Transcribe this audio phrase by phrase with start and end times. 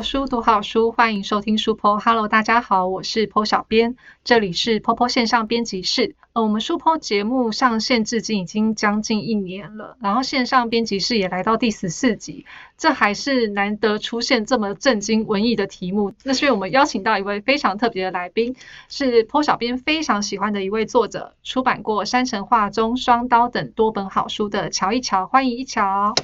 [0.00, 1.98] 好书，读好书，欢迎收听书坡。
[1.98, 6.16] Hello，大家好，我是坡小编，这里是坡坡线上编辑室。
[6.32, 12.46] 呃，我们书坡节目上线至今已经将近一年了，然后线上编辑室也来到第十四集，
[12.78, 16.14] 这还是难得出现这么震惊文艺的题目。
[16.24, 18.56] 那是因为我们邀请到一位非常特别的来宾，
[18.88, 26.14] 是坡小编非常喜欢的一位作者，出版过《山城画中》《双刀》等多本好书的乔一乔，欢迎一乔。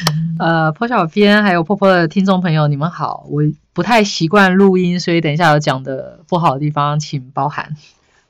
[0.38, 3.26] 呃，坡小编还有坡坡的听众朋友，你们好。
[3.30, 7.74] 我不太习惯录音，所以等一下有讲的不好的地方，请包涵。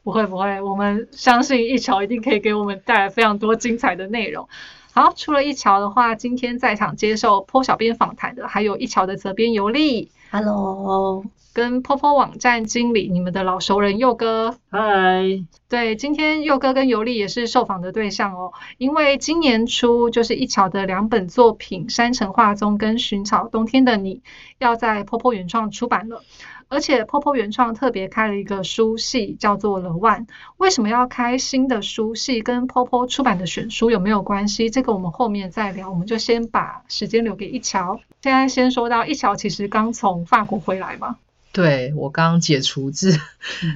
[0.02, 4.48] 不会不会，我们相信一桥一定可以给我们带来非常多精彩的内容。
[4.92, 10.10] 好，除了一桥的话，今天在场接受坡小编访谈的，还有一桥的责编尤利。
[10.30, 11.24] Hello。
[11.54, 18.52] 跟坡坡网站经理，你们的老熟人佑哥，嗨，对，今天佑哥跟尤丽也是受访的对象哦。
[18.76, 24.16] 因为今年初就是一桥的两本作品《山城画中》跟《寻找冬天的你》
[24.58, 26.22] 要在坡坡原创出版了，
[26.68, 30.26] 而且 Popo 原创特别开了一个书系，叫做《lone》。
[30.58, 32.42] 为什么要开新的书系？
[32.42, 34.68] 跟 Popo 出版的选书有没有关系？
[34.68, 35.90] 这个我们后面再聊。
[35.90, 38.00] 我们就先把时间留给一桥。
[38.22, 41.16] 现在先说到一桥，其实刚从法国回来嘛。
[41.52, 43.18] 对我刚解除自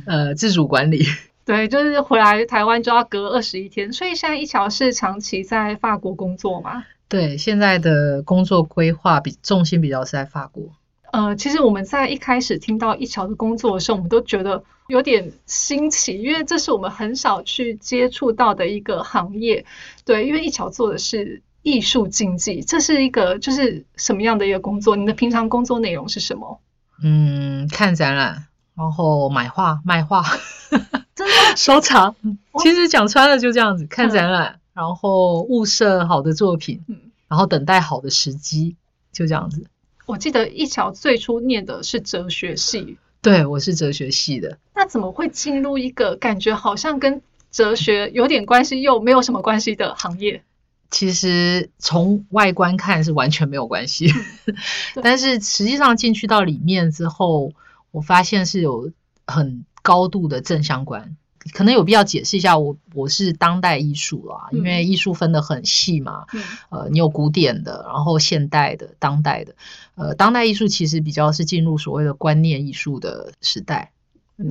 [0.06, 1.04] 呃自主管理，
[1.46, 6.84] 对，就是回来台湾就要隔二十一天，所以现在一桥是长期在法国工作嘛？
[7.08, 10.64] 对，现在的工作规划比重心比较是在法国。
[11.12, 19.64] 呃，其实我们在一开始听到一桥的工作的时候，我们都觉得有点新奇，因为这是我们很少去接触到的一个行业。
[20.06, 24.96] 对，因为一桥做的是艺术经济，这是一个就是什么样的一个工作？
[24.96, 26.60] 你的平常工作内容是什么？
[27.04, 30.24] 嗯，看展览，然后买画、卖画，
[31.14, 32.16] 真的 收藏。
[32.60, 36.96] 其实讲穿了就这样子，看展览，然后物色好的作品，嗯，
[37.28, 38.76] 然后等待好的时机，
[39.12, 39.66] 就这样子。
[40.12, 44.58] 我记得一桥最初念的是哲学系，对，我是哲学系的。
[44.74, 50.42] 那怎么会进入一个感觉好像跟哲学有点关系又没有什么关系的行业？
[50.90, 54.12] 其实从外观看是完全没有关系，
[55.02, 57.54] 但是实际上进去到里面之后，
[57.90, 58.92] 我发现是有
[59.26, 61.16] 很高度的正相关。
[61.52, 66.26] 可能有必要解释一下，我我是当代艺术啦，因为艺术分得很细嘛。
[66.70, 69.54] 呃，你有古典的，然后现代的、当代的。
[69.94, 73.92] 呃，当代艺术其实比较是进入所谓的观念艺术的时代。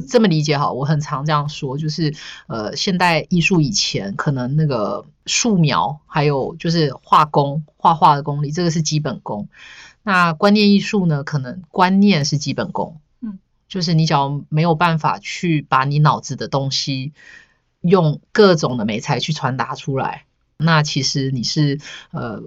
[0.07, 2.13] 这么理解好，我很常这样说，就是
[2.47, 9.50] 呃，现代艺术以前可能那个素描，还有就是画工、画画的功力，这个是基本功。
[10.03, 13.01] 那观念艺术呢，可能观念是基本功，嗯，
[13.72, 17.14] 就是你只要没有办法去把你脑子的东西
[17.80, 20.26] 用各种的美材去传达出来，
[20.58, 21.80] 那其实你是
[22.12, 22.44] 呃。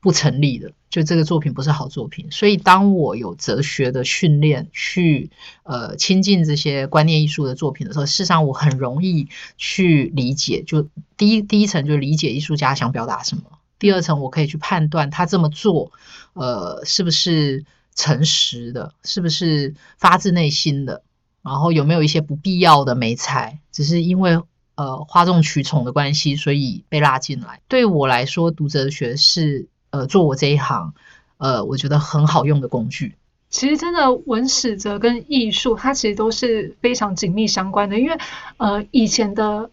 [0.00, 2.28] 不成立的，就这个作品不是好作品。
[2.30, 5.30] 所以，当我有哲学的训练去
[5.64, 10.62] 呃亲近这些观念艺术的作品的时候，事实上我很容易去理解。
[10.62, 13.42] 就第一第一层就理解艺术家想表达什么，
[13.80, 15.90] 第二层我可以去判断他这么做
[16.34, 17.64] 呃是不是
[17.98, 21.02] 诚实的，是不是发自内心的，
[21.42, 24.40] 然后有没有一些不必要的美彩，只是因为
[24.76, 27.60] 呃哗众取宠的关系，所以被拉进来。
[27.68, 29.68] 对我来说，读哲学是。
[29.90, 30.92] 呃，做我这一行，
[31.38, 33.14] 呃，我觉得很好用的工具。
[33.48, 37.98] 其实，真的文史哲跟艺术，它其实都是非常紧密相关的。
[37.98, 38.18] 因为，
[38.58, 39.70] 呃，以前的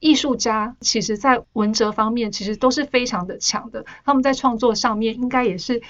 [0.00, 3.86] 艺术家，其实在文哲方面，其实都是非常的强的。
[4.04, 5.80] 他们在创作上面，应该也是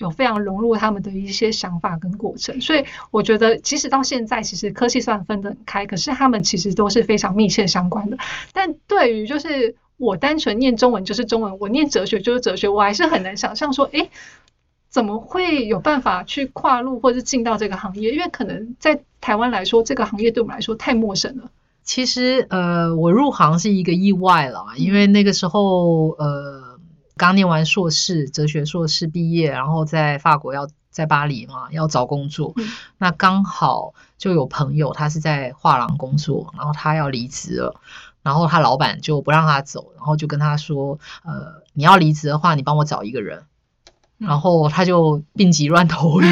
[0.00, 2.60] 有非常融入他们的一些想法跟过程。
[2.60, 8.18] 所以，我觉得，即使到现在，其实科技虽然分得很开，可是他们其实都是非常密切相关的。
[8.52, 9.76] 但对于就是。
[10.00, 14.08] 我单纯念中文就是中文，我念哲学就是哲学，我还是很难想象说，哎，
[14.88, 18.10] 怎么会有办法去跨入或者进到这个行业？
[18.10, 21.50] 因为可能在台湾来说，这个行业对我们来说太陌生了。
[21.82, 26.69] 其实，呃，我入行是一个意外了，因为那个时候，呃，
[27.20, 32.54] 刚念完硕士，哲学硕士毕业，然后在法国要在巴黎嘛，要找工作，
[32.96, 37.78] 那刚好就有朋友他是在画廊工作，然后他要离职了。
[38.22, 43.44] 然后他老板就不让他走，然后就跟他说：“呃，你要离职的话，你帮我找一个人。”
[44.20, 46.24] 然后他就病急乱投医，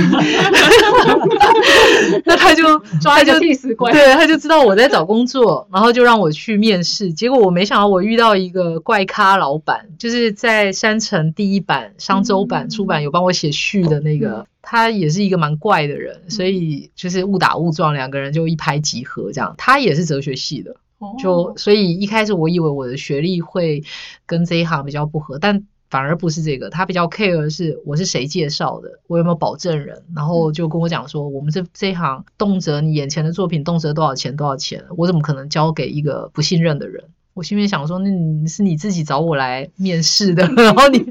[2.24, 7.12] 那他就抓一个替死鬼，对，他就知道我在找工作，然后就让我去面试。
[7.12, 19.54] 结果我没想到我遇到一个怪咖老板，就是在山城第一版商周版出版有帮我写序的那个，他也是一个蛮怪的人，所以就是误打误撞，两个人就一拍即合这样。
[19.56, 20.76] 他也是哲学系的。
[21.16, 23.84] 就所以一开始我以为我的学历会
[24.26, 37.04] 跟这一行比较不合，但反而不是这个，他比较 care 的是我是谁介绍的，我有没有保证人，然后就跟我讲说，我们这这一行动辄你眼前的作品动辄多少钱多少钱，我怎么可能交给一个不信任的人？
[37.34, 41.06] 我心里面想说，那你是你自己找我来面试的， 然后你，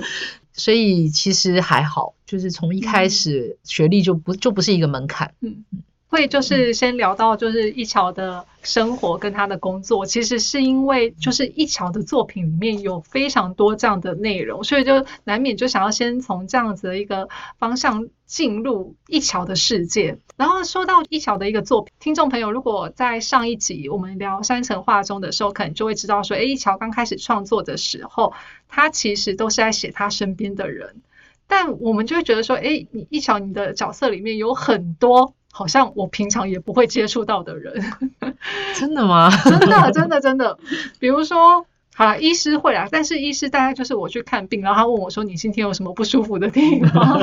[0.52, 5.64] 所以其实还好，就是从一开始学历就不就不是一个门槛，嗯。
[6.10, 17.28] 会就是先聊到就是一桥的生活跟他的工作，其实是因为就是一桥的作品里面有非常多这样的内容，所以就难免就想要先从这样子的一个
[17.58, 20.18] 方向进入一桥的世界。
[20.36, 28.32] 然后说到一桥的一个作品，听众朋友如果在上一集我们聊山城画中的时候，可能就会知道说，哎，一桥刚开始创作的时候，
[28.68, 31.02] 他其实都是在写他身边的人，
[31.46, 35.34] 但我们就会觉得说，哎，你一桥你的角色里面有很多。
[35.52, 37.82] 好像我平常也不会接触到的人，
[38.78, 39.30] 真的吗？
[39.44, 40.58] 真的，真的，真的。
[40.98, 47.20] 比如说，好了，医师会啊，但是医师大概就是我去看病，然后他问我说：“你今天有什么不舒服的地方？”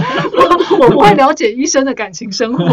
[0.80, 2.66] 我不会了解医生的感情生活，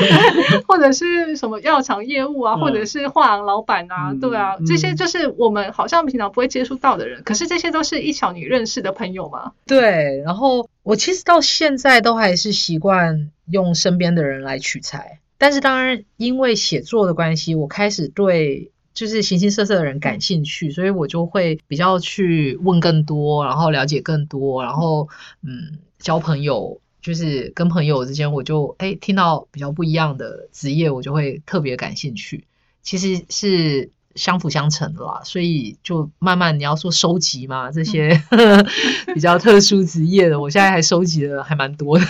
[0.66, 7.22] 或者是什么药厂业务啊，或者是画廊老板啊，对啊，这些就是我们好像平常不会接触到的人。
[7.24, 9.52] 可是这些都是一巧你认识的朋友嘛？
[9.66, 13.30] 对，然后我其实到现在都还是习惯。
[13.48, 25.08] 用身边的人来取材，但是当然，因为写作的关系，我开始对就是形形色色的人感兴趣，所以我就会比较去问更多，然后了解更多，然后
[25.44, 32.44] 嗯，交朋友，就是跟朋友之间，我就哎听到比较不一样的职业，我就会特别感兴趣。
[32.82, 33.90] 其实是。
[34.16, 38.18] 相辅相成的啦，所以就慢慢你要说收集嘛，这些
[39.12, 42.04] 比较特殊职业的，我现在还收集的还蛮多的。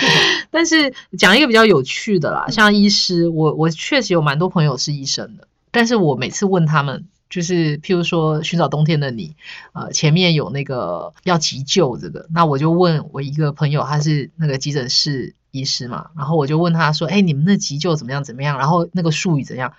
[0.50, 9.36] 但是讲一个比较有趣的啦，像医师，我我确实有蛮多朋友是医生的，但是我每次问他们，就是譬如说寻找冬天的你，
[9.72, 18.58] 呃，前面有那个要急救这个，那我就问我一个朋友，他是那个急诊室医师嘛，然后我就问他说，哎，你们那急救怎么样怎么样？
[18.58, 19.74] 然后那个术语怎样？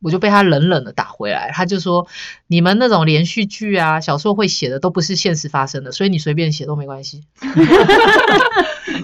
[0.00, 2.08] 我就被他冷冷的打回来，他就说
[2.48, 7.22] ：“你们那种连续剧啊、小说会写的都不是现实发生的，所以你随便写都没关系。”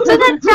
[0.04, 0.47] 真的？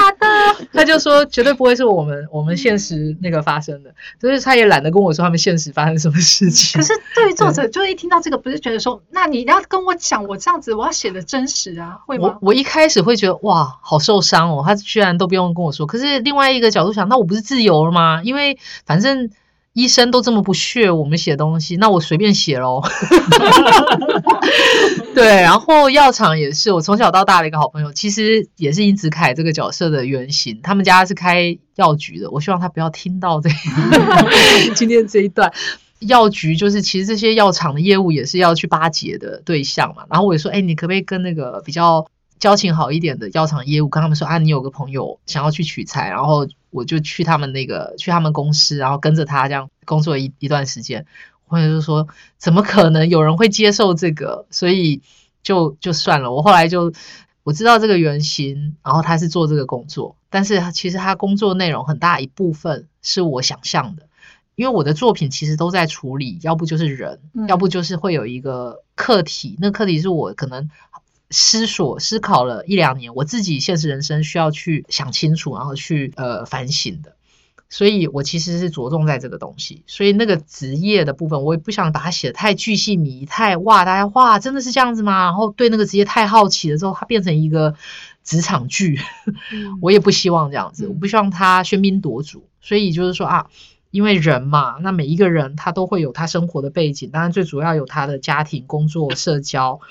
[0.74, 6.81] 他就说绝对不会是我们我们现实那个发生的，所以他也懒得跟我说他们现实发生什么事情。
[6.81, 12.40] 可是对于作者，就一听到这个，不是觉得说，那你要跟我讲，我这样子我要写的真实啊，会吗？
[12.42, 15.86] 我我一开始会觉得哇，好受伤哦，他居然都不用跟我说。
[15.86, 18.22] 可是另外一个角度想，那我不是自由了吗？
[18.24, 19.30] 因为反正。
[19.74, 22.81] 医生都这么不屑我们写东西，那我随便写喽。
[25.14, 30.60] 对，然后药厂也是我从小到大的一个好朋友，其实也是殷子凯这个角色的原型。
[30.64, 33.50] 他们家是开药局的，我希望他不要听到这
[34.75, 35.52] 今天这一段。
[36.00, 40.04] 药局就是其实这些药厂的业务也是要去巴结的对象嘛。
[40.10, 42.06] 然后我也说，哎，你可不可以跟那个比较。
[42.40, 51.06] 交情好一点的药厂业务，跟他们说啊，你有个朋友想要去取材，然后我就去他们那个去他们公司，然后跟着他这样工作一一段时间，
[51.48, 55.02] 或者是说怎么可能有人会接受这个，所以
[55.44, 56.34] 就就算了。
[56.34, 56.92] 我后来就
[57.44, 64.08] 我知道这个原型，然后他是做这个工作，但是其实他工作内容很大一部分是我想象的，
[64.56, 70.70] 因为我的作品其实都在处理，要不就是人，要不就是会有一个课题，那课题是我可能。
[71.34, 77.16] 思索思考了一两年，我自己现实人生需要去想清楚，然后去呃反省的，
[77.70, 79.84] 所以我其实是着重在这个东西。
[79.88, 85.24] 所以那个职业的部分，我也不想把它写的太巨细靡太哇，大家哇真的是这样子吗？
[85.24, 87.74] 然后对那个职业太好奇了之后，它变成一个
[88.24, 89.00] 职场剧，
[89.82, 92.48] 我也不希望这样子，我不希望它喧宾夺主。
[92.62, 93.48] 所以就是说啊，
[93.90, 99.82] 因为人嘛，那每一个人他都会有他生活的背景，当然最主要有他的家庭、工作、社交。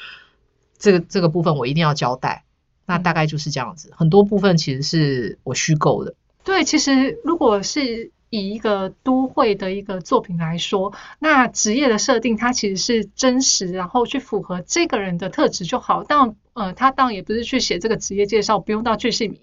[0.83, 2.43] 这个这个部分我一定要交代，
[2.87, 3.93] 那大概就是这样子。
[3.97, 6.17] 很多部分其实是我虚构的。
[6.43, 16.03] 对，其实如果是以一个都会的一个作品来说，那职业的设定它其实是真实，然后去符合这个人的特质就好。
[16.03, 19.37] 但呃，他当然也不是去写这个职业介绍，不用到巨细靡。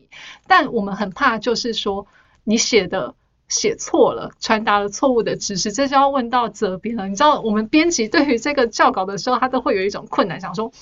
[0.46, 2.06] 但我们很怕就是说
[2.44, 3.16] 你写的
[3.48, 7.08] 写错了，传达了错误的知识，这就要问到责编了。
[7.08, 10.74] 你知道，我们编辑对于这个校稿的时候，他都会有一种困难，想说。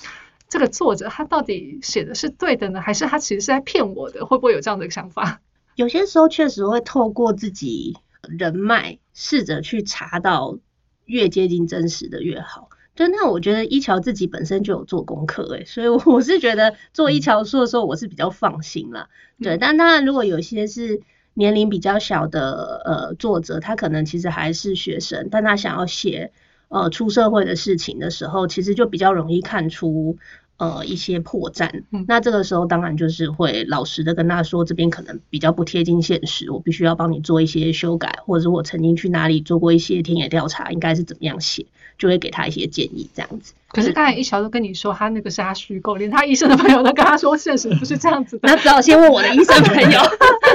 [0.48, 4.24] 这个作者他到底写的是对的呢，还是他其实是在骗我的？
[4.24, 5.42] 会不会有这样的想法？
[5.76, 10.58] 有些时候确实会透过自己人脉，试着去查到
[11.04, 12.70] 越接近真实的越好。
[12.94, 19.08] 对，那我觉得一桥自己本身就有做功课，诶，所以我是觉得做一桥书的时候，我是比较放心了。
[19.40, 21.00] 对，但当然如果有些是
[21.34, 26.32] 年龄比较小的呃作者，他可能其实还是学生，但他想要写。
[26.68, 30.18] 呃，出社会的事情的时候，其实就比较容易看出，
[30.58, 31.84] 呃一些破绽。
[31.92, 41.66] 嗯那这个时候当然就是会老实的跟他说，这边可能比较不贴近现实，我必须要帮你做一些修改，或者是我曾经去哪里做过一些田野调查，应该是怎么样写，
[41.98, 43.52] 就会给他一些建议这样子。
[43.70, 48.48] 可是刚才一桥都跟你说，他那个是他虚构，连他医生的朋友都跟他说，现实不是这样子的。
[48.48, 50.00] 那只好先问我的医生朋友，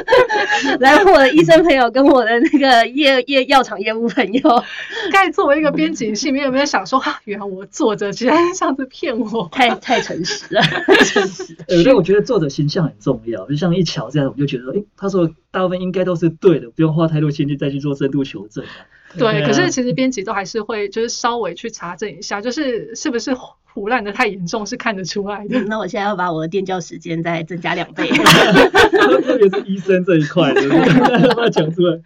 [0.80, 4.64] 来问我的医生朋友跟我的那个业业药厂业务朋友。
[5.12, 9.48] 该作为一个编辑，心里面有没有想说，哈、原来我作者居然这样子骗我？
[9.52, 18.90] 太太诚实了， 太诚实所以我觉得作者形象很重要，就像一桥这样，我就觉得，诶，他说大部分应该都是对的，不用花太多心力再去做深度求证啊。
[19.18, 23.36] 对，啊可是其实编辑都还是会就是稍微去查证一下，就是是不是
[23.74, 25.60] 胡乱的太严重是看得出来的。
[25.62, 28.08] 那我现在要把我的电教时间再增加两倍。
[28.10, 30.62] 特别是医生这一块的
[31.36, 32.00] 把它讲出来。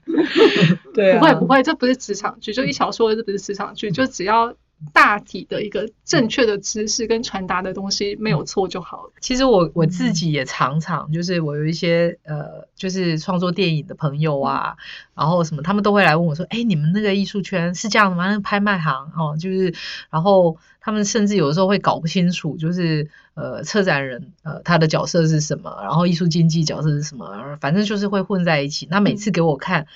[0.94, 4.54] 对啊不会不会，这不是职场剧，就一小说的这不是职场剧，就只要
[4.94, 9.12] 大体的一个正确的知识跟传达的东西没有错就好了。
[9.20, 14.78] 其实我我自己也常常就是我有一些呃，就是创作电影的朋友啊，
[15.16, 18.28] 然后什么，他们都会来问我说：“哎，你们那个艺术圈是这样的吗？
[18.28, 19.74] 那个拍卖行哦，就是，
[20.12, 28.88] 然后他们甚至有的时候会搞不清楚，就是呃，策展人呃他的角色是什么，然后艺术经纪角色是什么，反正就是会混在一起。
[28.92, 29.88] 那每次给我看，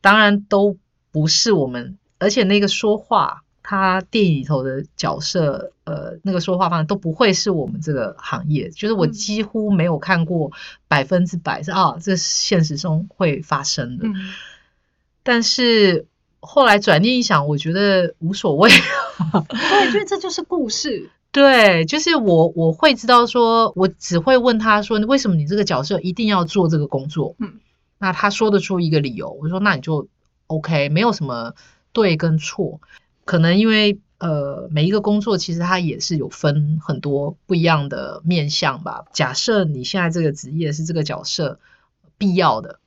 [0.00, 0.78] 当然都
[1.12, 10.52] 不是我们，而且那个说话。”他电影里头的角色，呃，那个说话方式都不会是我们这个行业，就是我嗯几乎没有看过
[10.86, 14.06] 百分之百是啊，这是现实中会发生的。
[14.06, 14.14] 嗯，
[15.22, 16.06] 但是
[16.40, 18.70] 后来转念一想，我觉得无所谓。
[19.48, 21.08] 对，因为这就是故事。
[21.32, 27.34] 对，就是我我会知道说，我只会问他说，为什么你这个角色一定要做这个工作？
[27.38, 27.54] 嗯，
[27.96, 30.06] 那他说得出一个理由，我说那你就
[30.48, 31.54] OK，没有什么
[31.92, 32.82] 对跟错。
[33.24, 39.04] 可能因为呃每一个工作其实它也是有分很多不一样的面向吧。
[39.12, 41.58] 假设你现在这个职业是这个角色
[42.16, 42.78] 必要的，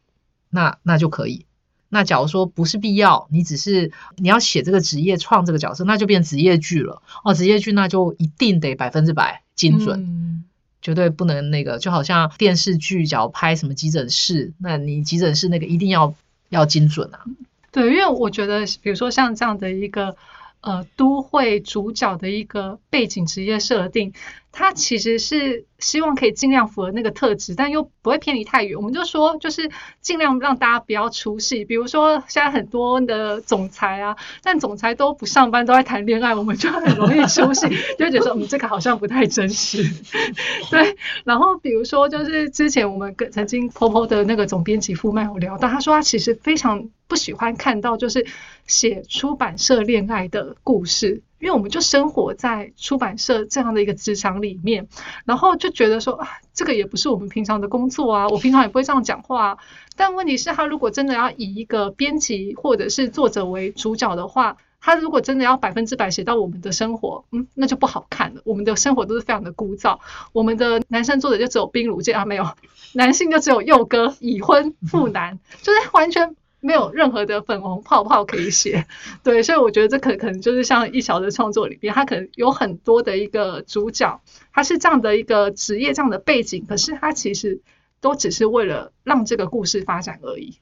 [0.50, 1.46] 那那就可以。
[1.89, 7.01] 那假如说不是必要，你只是你要写这个职业创这个角色，那就变职业剧了。
[7.24, 10.01] 哦，职业剧那就一定得百分之百精准。
[10.03, 10.44] 嗯
[10.79, 16.13] 绝对不能那个，就好像电视剧，假如拍什么急诊室，那你急诊室那个一定要
[16.50, 17.25] 要精准啊。
[17.72, 20.16] 对，因为我觉得，比如说像这样的一个
[20.62, 24.14] 呃都会主角的一个背景职业设定，
[24.58, 28.76] 它其实是希望可以尽量符合那个特质，但又不会偏离太远。
[28.76, 29.70] 我们就说，就是
[30.02, 31.64] 尽量让大家不要出戏。
[31.64, 37.68] 比如说现在很多的总裁啊，但总裁都不上班，都在谈恋爱，我们就很容易出戏，
[38.00, 39.84] 就觉得说，嗯，这个好像不太真实。
[40.72, 48.26] 对，然后比如说，就是之前我们跟曾经 POP 的那个总编辑傅麦有聊到，他说他其实非常不喜欢看到就是
[48.66, 54.88] 写出版社恋爱的故事，因为我们就生活在出版社这样的一个职场里面，
[55.25, 59.58] 然后就觉得说啊，这个也不是我们平常的工作啊，我平常也不会这样讲话、啊。
[59.96, 68.41] 但问题是，他如果真的要以一个编辑或者是作者为主角的话，他如果真的要百分之百写到我们的生活，嗯，那就不好看了。
[68.46, 70.00] 我们的生活都是非常的枯燥，
[70.34, 72.48] 我们的男生作者就只有冰乳界啊，没有，
[72.94, 76.36] 男性就只有佑哥已婚妇男，就是完全
[76.68, 78.86] 没有任何的粉红泡泡可以写。
[79.24, 84.22] 对，所以我觉得这可可能就是像一小的创作里边，他可能有很多的一个主角，
[84.52, 87.62] 他是这样的一个职业，这样的背景，可是他其实
[88.02, 90.58] 都只是为了让这个故事发展而已。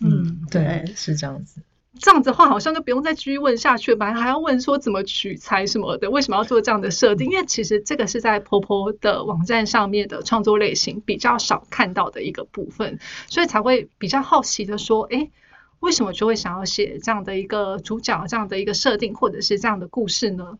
[0.00, 1.62] 嗯，对对，是这样子。
[1.98, 7.30] 这样子的话，好像就不用再继续问下去了，本来还要问说怎么取材什么的，为什么要做这样的设定？
[7.30, 12.98] 因为其实这个是在婆婆的网站上面的创作类型比较少看到的一个部分，
[13.28, 15.30] 所以才会比较好奇的说，诶，
[15.80, 20.58] 为什么就会想要写这样的一个主角、这样的一个设定，或者是这样的故事呢？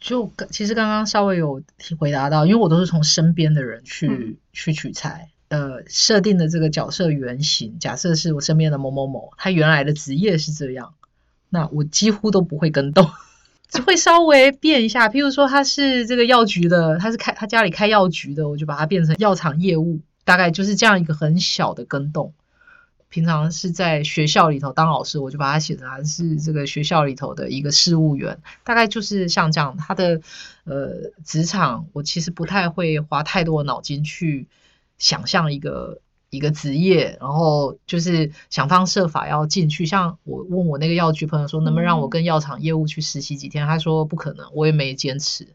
[0.00, 1.62] 就其实刚刚稍微有
[1.98, 10.94] 回答到，因为我都是从身边的人去、嗯去取材，呃，设定的这个角色原型，假设是我身边的某某某，他原来的职业是这样，
[11.48, 13.10] 那我几乎都不会跟动，
[13.68, 15.08] 只会稍微变一下。
[15.08, 22.34] 譬如说他是这个药局的，他是开他家里开药局的，我就把它变成药厂业务，大概就是这样一个很小的跟动。
[23.08, 29.76] 平常是在学校里头当老师，我就把它写成他是这个学校里头的一个事务员，大概就是像这样。
[29.76, 30.20] 他的
[30.64, 34.46] 呃职场，我其实不太会花太多的脑筋去
[34.98, 36.00] 想象一个
[36.30, 39.86] 一个职业，然后就是想方设法要进去。
[39.86, 43.66] 像我问我那个药局朋友说，能不能让我跟药厂业务去实习几天？
[43.66, 45.48] 他说不可能，我也没坚持。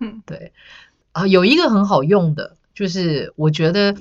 [0.00, 0.52] 嗯，对。
[1.12, 3.94] 啊，有一个很好用的，就是我觉得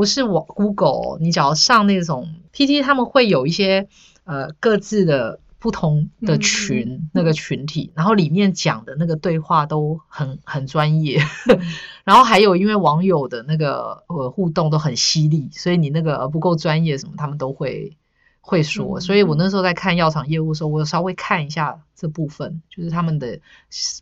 [0.00, 3.86] 不是我 Google，你只要上那种 PT，他们会有一些
[4.24, 11.20] 呃各自的不同的嗯群、那个群体，然后里面讲的那个对话都很很专业，
[12.02, 17.98] 然后还有因为网友的那个呃互动都很犀利，所以你那个呃不够专业什么，他们都会
[18.40, 18.98] 会说。
[18.98, 23.36] 嗯所以我那时候在看药厂业务的时候，我有稍微看一下这部分，就是他们的，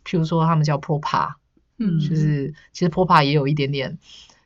[0.05, 1.33] 譬如说他们叫 ProPA，
[1.77, 3.97] 嗯就是其实 ProPA 也有一点点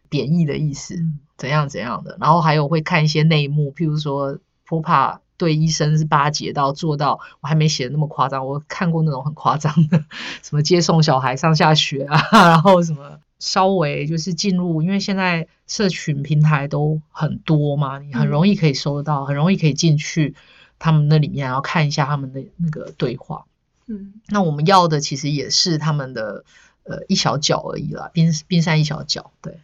[0.10, 0.96] 贬义的意思。
[0.96, 4.38] 嗯怎样怎样的，然后还有会看一些内幕，譬如说
[4.68, 10.06] ProPA 对医生是巴结到做到，我还没写的那么夸张，我看过那种很夸张的，
[10.42, 20.36] 什么接送小孩上下学啊，然后什么稍微就是进入，因为现在社群平台都很多嘛，你很容易可以收得到，很容易可以进去
[20.80, 23.46] 他们那里面，然后看一下他们的那个对话。
[23.86, 26.46] 嗯那我们要的其实也是他们的
[26.84, 29.60] 呃一小角而已啦，冰冰山一小角，对。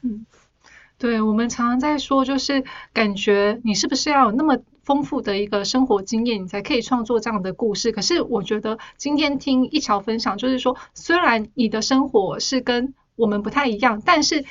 [0.99, 7.93] 对，我们常常在说，就是感觉你是不是要有那么丰富的一个生活经验，你才可以创作这样的故事。
[7.93, 14.43] 可是我觉得今天听一桥分享，就是说，虽然你的生活是跟我们不太一样，但是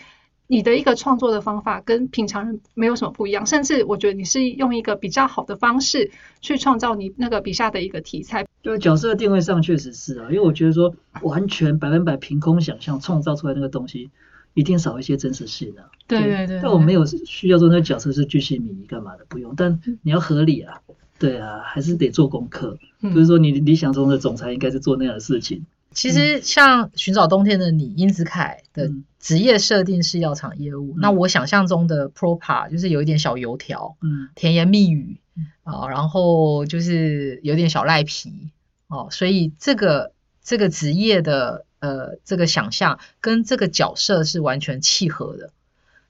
[0.46, 8.46] 你的一个创作的方法跟平常人没有什么不一样，甚至我觉得你是用一个比较好的方式去创造你那个笔下的一个题材。
[8.62, 14.10] 就角色定位上确实是啊，因为我觉得说完全百分百凭空想象创造出来那个东西，
[14.58, 15.86] 一定少一些真实性啊。
[16.06, 19.54] 对对对，但我没有需要说那个角色是巨细靡遗干嘛的，不用。
[19.56, 20.80] 但你要合理啊，
[21.18, 25.64] 对啊，还是得做功课，嗯不是说你理想中的总裁应该是做那样的事情。
[25.92, 30.94] 其实像寻找冬天的你，殷子凯的嗯职业设定是药厂业务。
[30.96, 35.20] 嗯那我想象中的 Propa 就是有一点小油条，嗯甜言蜜语
[35.62, 38.50] 啊、然后就是有点小赖皮
[38.88, 40.12] 哦，所以这个
[40.42, 45.50] 这个职业的呃这个想象跟这个角色是完全契合的。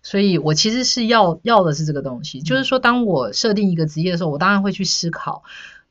[0.01, 5.43] 所以我其实是要要的是这个东西，就是说，当我设定一个职业的时候，我当然会去思考，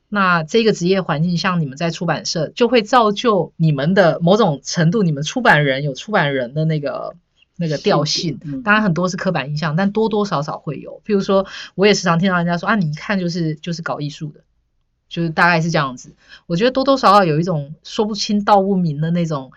[0.07, 7.15] 那这个职业环境，像你们在出版社，就会造就你们的某种程度，你们出版人有出版人的那个
[7.57, 8.39] 那个调性。
[8.45, 11.01] 嗯当然很多是刻板印象，但多多少少会有。
[11.05, 14.39] 譬如说，我也时常听到人家说啊，你一看就是就是搞艺术的，
[15.09, 16.15] 就是大概是这样子。
[16.45, 19.51] 我觉得多多少少有一种说不清道不明的那种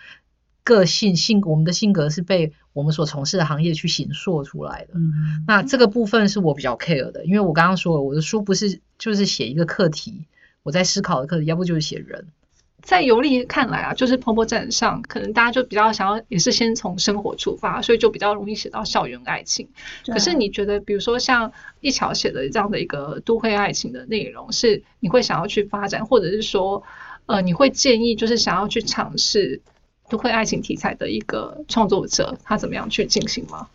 [0.64, 4.94] 个性性，我们的性格是被我们所从事的行业去形塑出来的。
[4.94, 10.26] 嗯那这个部分是我比较 care 的，因为我刚刚说了，我的书不是就是写一个课题，
[10.62, 12.26] 我在思考的课题，要不就是写人。
[12.82, 19.68] 在尤利看来啊，就是婆婆站上，可能大家就比较想要，也是先从生活出发，所以就比较容易写到校园爱情。
[20.06, 26.82] 可是你觉得，比如说像一桥写的这样的一个都会爱情的内容，是你会想要去发展，或者是说，
[27.26, 29.60] 呃，你会建议就是想要去尝试
[30.08, 33.68] 都会爱情题材的一个创作者，他怎么样去进行吗？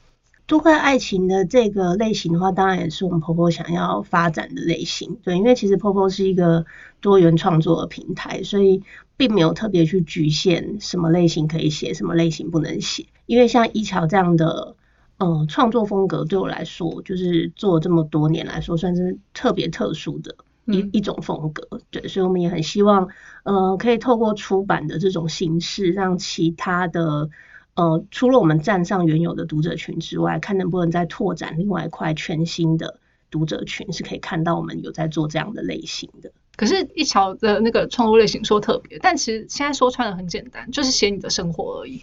[0.47, 5.17] 都会爱情的这个类型的话，当然也是我们婆婆想要发展的类型。
[5.23, 6.65] 对，因为其实婆婆是一个
[7.01, 8.84] 多元创作的平台，所以
[9.17, 13.05] 并没有特别去局限什么类型可以写，什么类型不能写。
[13.25, 14.75] 因为像一桥这样的
[15.17, 20.36] 呃创作风格，对我来说，就是做这么多年来说，算是特别特殊的。
[20.67, 23.08] 一嗯一种风格，对，所以我们也很希望，
[23.43, 27.29] 呃，可以透过出版的这种形式，让其他的，
[27.75, 36.31] 呃，除了我们站上原有的读者群之外，看能不能再拓展另外一块全新的读者群，是可以看到我们有在做这样的类型的。
[36.55, 42.01] 可是，一桥的那个创作类型说特别，但其实现在说穿了很简单，就是写你的生活而已。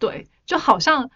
[0.00, 1.10] 对，就好像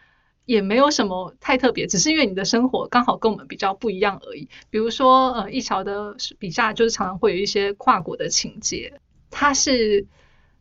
[0.44, 4.48] 也没有什么太特别，只是因为你的生活刚好跟我们比较不一样而已。
[4.70, 10.06] 比如说，呃，一桥的笔下就是常常会有一些跨国的情节，它是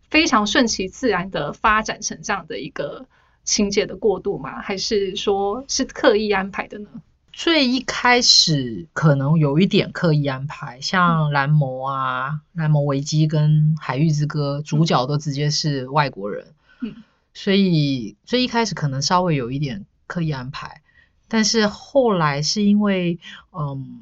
[0.09, 3.05] 非常顺其自然的发展成这样的一个
[3.47, 4.61] 情节的过渡吗？
[4.61, 6.89] 还是说是刻意安排的呢？
[7.31, 16.47] 最一开始可能有一点刻意安排，像《蓝魔》啊，《蓝魔危机》跟《海域之歌》，主角都直接是外国人，
[16.81, 16.95] 嗯，
[17.33, 20.81] 所以最一开始可能稍微有一点刻意安排，
[21.29, 23.19] 但是后来是因为，
[23.57, 24.01] 嗯，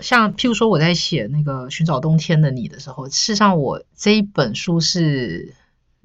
[0.00, 5.54] 像譬如说我在写那个《寻找冬天的你》的时候，事实上我这一本书是。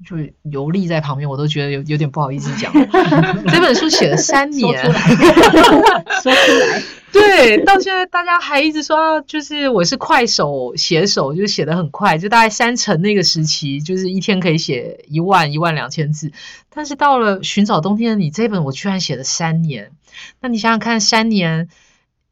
[0.04, 2.72] 就是游历在旁边，我都觉得有有点不好意思讲。
[3.48, 6.82] 这本书写了三年，说出来，说出来，
[7.12, 16.30] 对，到现在大家还一直说，啊就是我是快手写手，就是写的很快，就大概三成那个时期，就是一天可以写一万一万两千字。
[16.68, 19.92] 但是到了《寻找冬天的你》这本，我居然写了三年。
[20.40, 21.68] 那你想想看，三年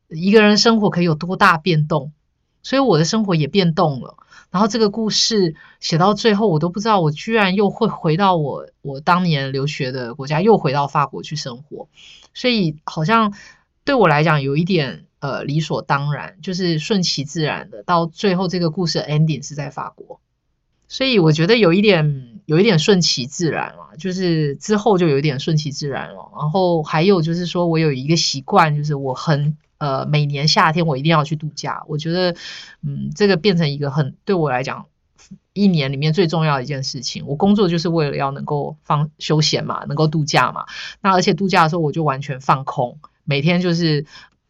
[0.08, 2.12] 一个人生活可以有多大变动？
[2.62, 4.16] 所以我的生活也变动了。
[4.54, 11.88] 然后这个故事写到最后，我都不知道我居然又会回到我我当年留学的国家，又回到法国去生活。
[12.34, 13.34] 所以好像
[13.82, 20.20] 对我来讲有一点呃理所当然，就是顺其自然的，到最后这个故事的 ending 是在法国，
[20.86, 26.30] 所以我觉得有一点有一点顺其自然了，就是之后就有一点顺其自然了。
[26.38, 32.36] 然后还有就是说我有一个习惯，就是我很呃每年夏天我一定要去度假，我觉得
[32.82, 34.86] 嗯这个变成一个很对我来讲。
[35.54, 40.66] 一年里面最重要的一件事情，我工作就是为了要能够放休闲嘛，能够度假嘛。
[41.00, 44.04] 那而且度假的时候，我就完全放空，每天就是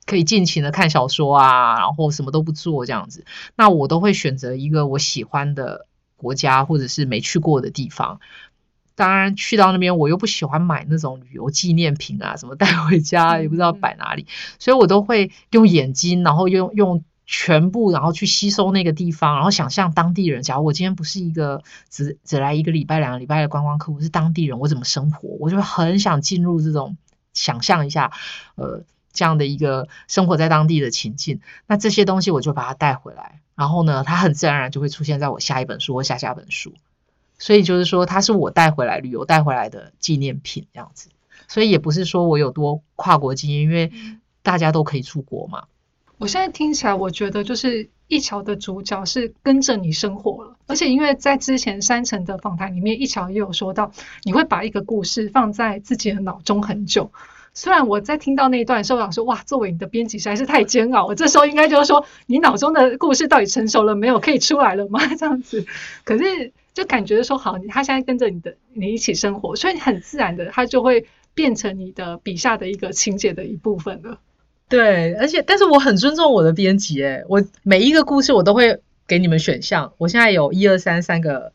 [0.07, 3.27] 可以尽情的看小说啊，然后什么都不做这样子。
[3.55, 8.20] 那我都会选择一个我喜欢的国家，或者是没去过的地方。
[8.94, 14.26] 当然去到那边，我又不喜欢买那种旅游纪念品啊，什么带回家也不知道摆哪里，
[14.59, 17.04] 所以我都会用眼睛，然后用用。
[17.26, 20.42] 全部，然后去吸收那个地方，然后想象当地人。
[20.42, 25.30] 假如我今天不是一个只只来一个礼拜、两个礼拜的观光客，我是当地人，我怎么生活？
[25.40, 26.98] 我就很想进入这种
[27.33, 28.12] 想象一下，
[28.57, 31.40] 呃，这样的一个生活在当地的情境。
[31.66, 36.74] 那这些东西我就把它带回来，然后呢，它很自然而然就会出现在我下一本书或下下本书。
[37.44, 41.11] 所以就是说，它是我带回来旅游带回来的纪念品这样子。
[41.46, 43.92] 所以也不是说我有多跨国经验，因为
[44.42, 45.64] 大家都可以出国嘛。
[46.16, 57.12] 我现在听起来，我觉得就是一桥的主角是跟着你生活了，而且因为在之前山城的访谈里面，一桥也有说到，你会把一个故事放在自己的脑中很久。
[57.52, 61.04] 虽然我在听到那一段的时候，我想说哇，作为你的编辑实在是太煎熬。
[61.04, 65.00] 我这时候应该就是说，你脑中的故事到底成熟了没有，可以出来了吗？
[65.18, 65.66] 这样子，
[66.04, 74.18] 可是就感觉说，好，他现在跟着你的你一起生活，所以很自然的，他就会变成你的笔下的一个情节的一部分了。
[74.68, 79.92] 对，而且但是我很尊重我的编辑，哎，我每一个故事我都会给你们选项。
[79.98, 81.52] 我现在有一二三三个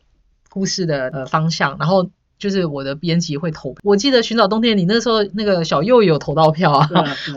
[0.48, 3.74] 故事的呃方向，然后就是我的编辑会投。
[3.82, 6.88] 我记得寻找冬天，你那时候那个小右有投到票啊，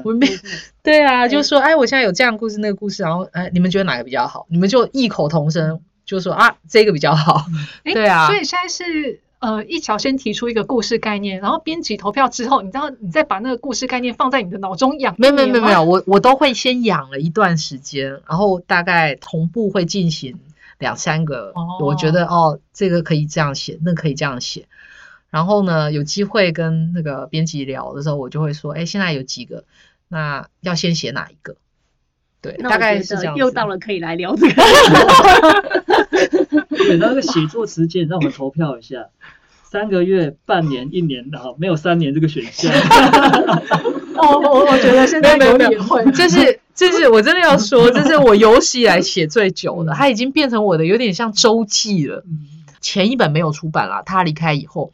[0.05, 0.27] 我没
[0.83, 4.45] 对啊，就说哎，我现在有这样故事那个故事，然后哎，你们觉得哪个比较好？
[4.49, 7.45] 你们就异口同声就说啊，这个比较好。
[7.83, 9.19] 对啊，所以现在是。
[9.43, 15.13] 呃，一桥先提出一个故事概念，然后编辑投票之后，你知道，你再把那个故事概念放在你的脑中养。
[15.17, 20.39] 没有没有没有没有，我我都会先养了一段时间，然后大概同步会进行
[20.79, 21.51] 两三个。
[21.81, 24.65] 我觉得哦，这个可以这样写，那可以这样写。
[25.29, 29.65] 然后呢，有机会跟那个编辑聊的时候，我就会说，哎，现在有几个，
[30.07, 31.57] 那要先写哪一个？
[32.43, 33.35] 对，大概是这样。
[33.35, 34.53] 又到了可以来聊这个。
[36.69, 39.07] 对，那个写作时间，让我们投票一下。
[39.63, 42.71] 三个月、半年、一年的哈，没有三年这个选项。
[44.15, 52.23] 哦，我我觉得现在有点会，这是这是我真的要说，这是我有史以来写最久的，它已经变成我的有点像周记了。
[52.81, 54.91] 前一本没有出版了，他离开以后，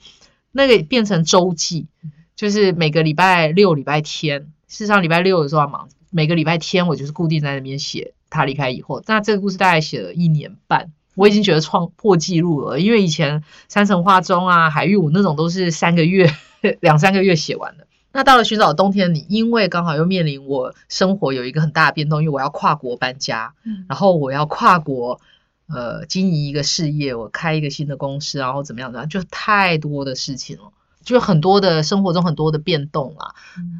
[0.51, 1.87] 那个变成周记，
[2.35, 8.13] 就是每个礼拜六、礼拜天，事实上礼拜六的时候要忙，每个礼拜天我就是固定在那边写。
[8.29, 10.91] 他离开以后，那这个故事大概写了一年半。
[11.15, 16.31] 我已经觉得创破纪录了，因为以前山城化妆啊、海域舞那种都是三个月、
[16.79, 17.87] 两三个月写完的。
[18.11, 23.55] 那到了寻找冬天，你因为刚好又面临我生活有一个很大的变动，因为我要跨国搬家，
[23.89, 25.19] 然后我要跨国
[25.67, 30.71] 呃经营一个事业，我开一个新的公司，然后怎么样的，就太多的事情了，
[31.03, 33.35] 就很多的生活中很多的变动啊。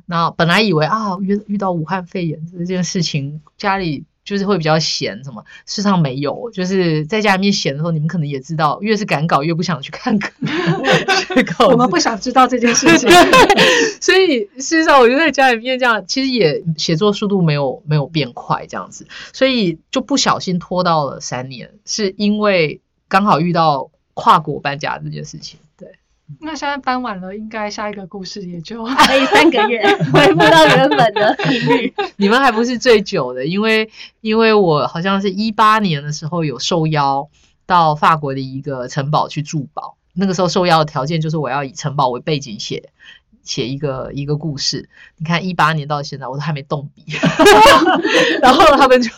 [0.06, 4.06] 那本来以为啊遇遇到武汉肺炎这件事情，家里。
[4.26, 10.30] 就是会比较闲，什么事实上没有，就是在家里面闲的时候，你们可能也知道，越是赶稿越不想去看稿。
[11.68, 13.10] 我们不想知道这件事情，
[14.00, 25.60] 所以事实上我就在家里面这样，其实也写作速度没有没有变快这样子，所以就不小心拖到了三年，是因为刚好遇到跨国搬家这件事情。
[26.42, 29.82] 那现在搬完了，应该下一个故事也就可以三个月
[30.14, 31.94] 恢复到原本的 频率。
[32.18, 33.90] 你们还不是最久的，因为
[34.22, 37.28] 因为我好像是一八年的时候有受邀
[37.66, 42.90] 到法国的一个城堡去驻保，那个时候受邀的条件就是我要以城堡为背景写
[43.44, 44.88] 写一个一个故事。
[45.18, 47.04] 你看一八年到现在我都还没动笔，
[48.42, 49.10] 然后他们就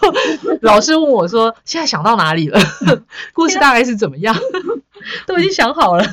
[0.61, 2.59] 老是问我说现在想到哪里了，
[3.33, 4.35] 故事大概是怎么样，
[5.27, 6.05] 都已经想好了。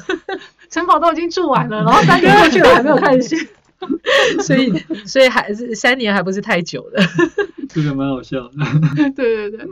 [0.70, 3.37] 城堡都已经住完了，然后三年过去了 还没有开始，
[4.42, 4.72] 所以
[5.07, 7.02] 所以还是三年还不是太久的，
[7.68, 9.11] 这个蛮好笑的。
[9.16, 9.66] 对对对，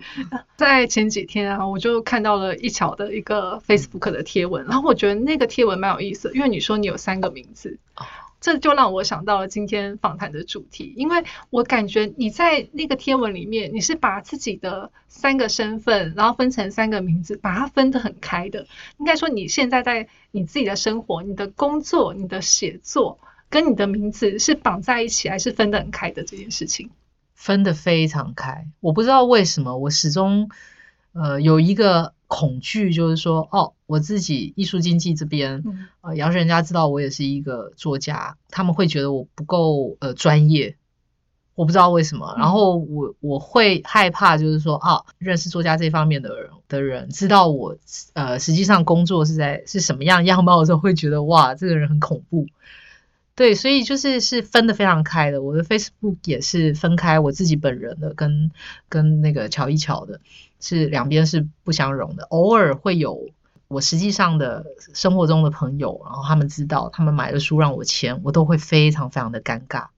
[0.57, 7.79] 在前几天啊，我就看到了一巧的一个 Facebook 的贴文，然后我觉得那个贴文蛮有意思，因为你说你有三个名字。
[8.47, 18.69] 这就让我想到了今天访谈的主题，因为我感觉你在那个贴文里面，你是把自己的三个身份，然后分成三个名字，把它分得很开的。
[18.99, 23.19] 应该说，你现在在你自己的生活、你的工作、你的写作，
[23.51, 26.91] 跟你的名字是绑在一起，还是分得很开的这件事情？
[27.35, 28.69] 分得非常开。
[28.79, 30.51] 我不知道为什么，我始终
[31.15, 40.77] 呃有一个恐惧，就是说，哦，我自己艺术经济这边，嗯呃，要是人家知道我也是一个作家，他们会觉得我不够呃专业。
[41.55, 47.79] 我不知道为什么，然后我我会害怕，就是说啊，认识作家这方面的人的人知道我
[48.13, 52.47] 呃实际上工作是在是什么样样貌的时候，会觉得哇，这个人很恐怖。
[53.35, 55.41] 对，所以就是是分得非常开的。
[55.41, 58.51] 我的 Facebook 也是分开我自己本人的，跟
[58.91, 60.21] 跟那个乔一乔的，
[60.61, 62.25] 是两边是不相容的。
[62.25, 63.31] 偶尔会有
[63.69, 69.89] 我实际上的生活中的朋友，然后他们知道，他们买了书让我签，我都会非常非常的尴尬。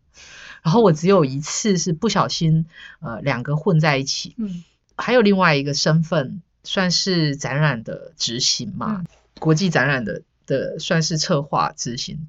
[0.62, 2.66] 然后我只有一次是不小心，
[3.00, 4.34] 呃，两个混在一起。
[4.38, 4.64] 嗯
[5.00, 9.06] 还有另外一个身份，算是展览的执行嘛，嗯
[9.38, 12.26] 国际展览的的算是策划执行，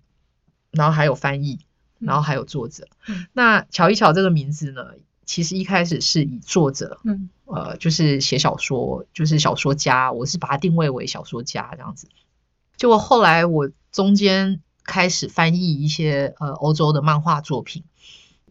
[0.70, 1.58] 然后还有翻译，
[1.98, 2.88] 然后还有作者。
[3.08, 4.86] 嗯那乔一乔这个名字呢，
[5.30, 12.10] 其实一开始是以作者，嗯呃，就是写小说，就是小说家，我是把它定位为小说家这样子。
[12.78, 17.84] 结果后来我中间开始翻译一些呃欧洲的漫画作品，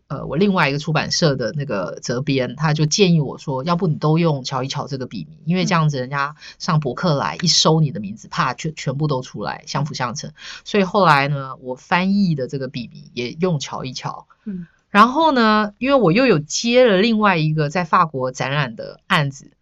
[0.07, 10.33] 呃，我另外一个出版社的那个责编，他就建议我说，要不你都用乔一乔这个笔名，因为这样子人家上博客来一搜你的名字，怕全全部都出来，相辅相成。
[10.65, 14.29] 所以后来呢，我翻译的这个笔名也用乔一乔。
[14.45, 19.53] 嗯然后呢，因为我又有接了另外一个在法国展览的案子，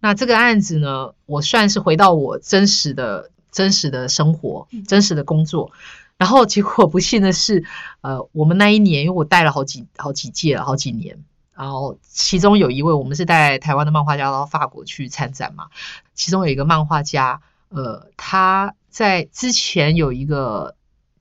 [0.00, 5.70] 那这个案子呢，我算是回到我真实的、真实的生活、嗯真实的工作。
[6.18, 7.64] 然后结果不幸的是，
[8.00, 11.22] 呃，我们那一年，因为我带了好几好几届了，好几年，
[11.54, 15.68] 然后其中有一位，我们是带台湾的漫画家到法国去参展嘛，
[16.14, 20.74] 其中有一个漫画家，呃，他在之前有一个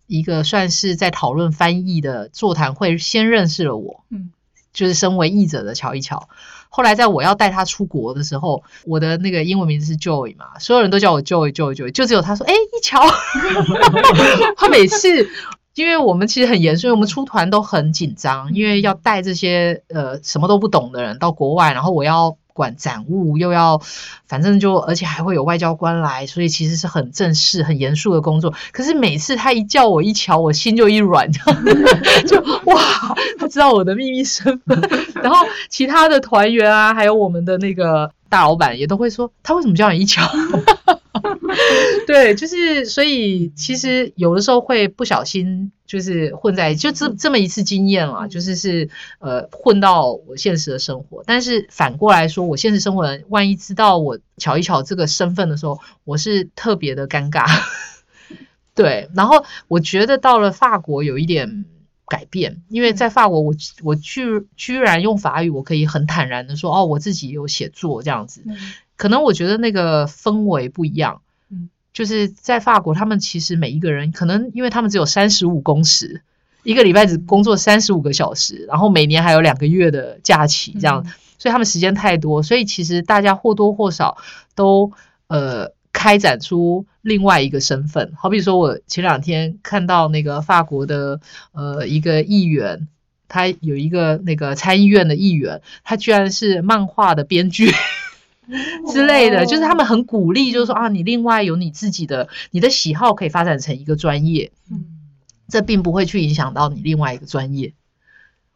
[0.10, 4.32] 一个算是在讨论翻译的座谈会，先认识了我，嗯
[4.74, 6.28] 就是身为译者的乔一乔。
[6.70, 13.00] 后来在我要带他出国的时候，我的那个英文名字是 Joy 嘛，所有人都叫我 Joy Joy Joy，就只有他说：“哎、一乔。
[14.58, 15.30] ”他每次，
[15.76, 23.82] 因为我们其实很严肃，我们出团都很紧张，因为要带这些呃什么都不懂的人到国外，然后我要管展务，又要
[24.28, 28.54] 反正就而且还会有外交官来，所以其实是很正式、很严肃的工作。
[28.72, 31.32] 可是每次他一叫我一瞧，我心就一软，
[32.28, 32.82] 就哇，
[33.40, 34.82] 他知道我的秘密身份。
[35.22, 40.22] 然后其他的团员啊，还有我们的那个大老板也都会说，他为什么叫你一瞧？
[42.10, 51.24] 对，就是所以其实有的时候会不小心就是混在，就这这么一次经验啦，就是是呃混到我现实的生活。
[51.28, 57.46] 但是反过来说，我现实生活人万一知道我瞧一瞧这个身份的时候，我是特别的尴尬。
[58.74, 61.66] 对，然后我觉得到了法国有一点
[62.08, 68.42] 改变，因为在法国我我居居然用法语，我可以很坦然的说哦，我自己有写作这样子。
[68.48, 68.58] 嗯
[68.98, 71.29] 可能我觉得那个氛围不一样，嗯，
[72.00, 76.22] 就是在法国，他们其实每一个人可能因为他们只有三十五工时，
[76.64, 84.16] 一个礼拜只工作三十五个小时，然后每年还有两个月的假期，这样，嗯所以他们时间太多，所以其实大家或多或少
[84.56, 84.94] 都
[85.28, 91.20] 呃开展出另外一个身份，好比说我前两天看到那个法国的
[91.52, 92.88] 呃一个议员。
[93.32, 97.72] 他有一个那个参议院的议员，他居然是漫画的编剧，
[98.92, 104.96] 之类的，就是他们很鼓励，就是说啊，你另外有你自己的你的喜好可以发展成一个专业，嗯。
[105.52, 107.74] 这并不会去影响到你另外一个专业。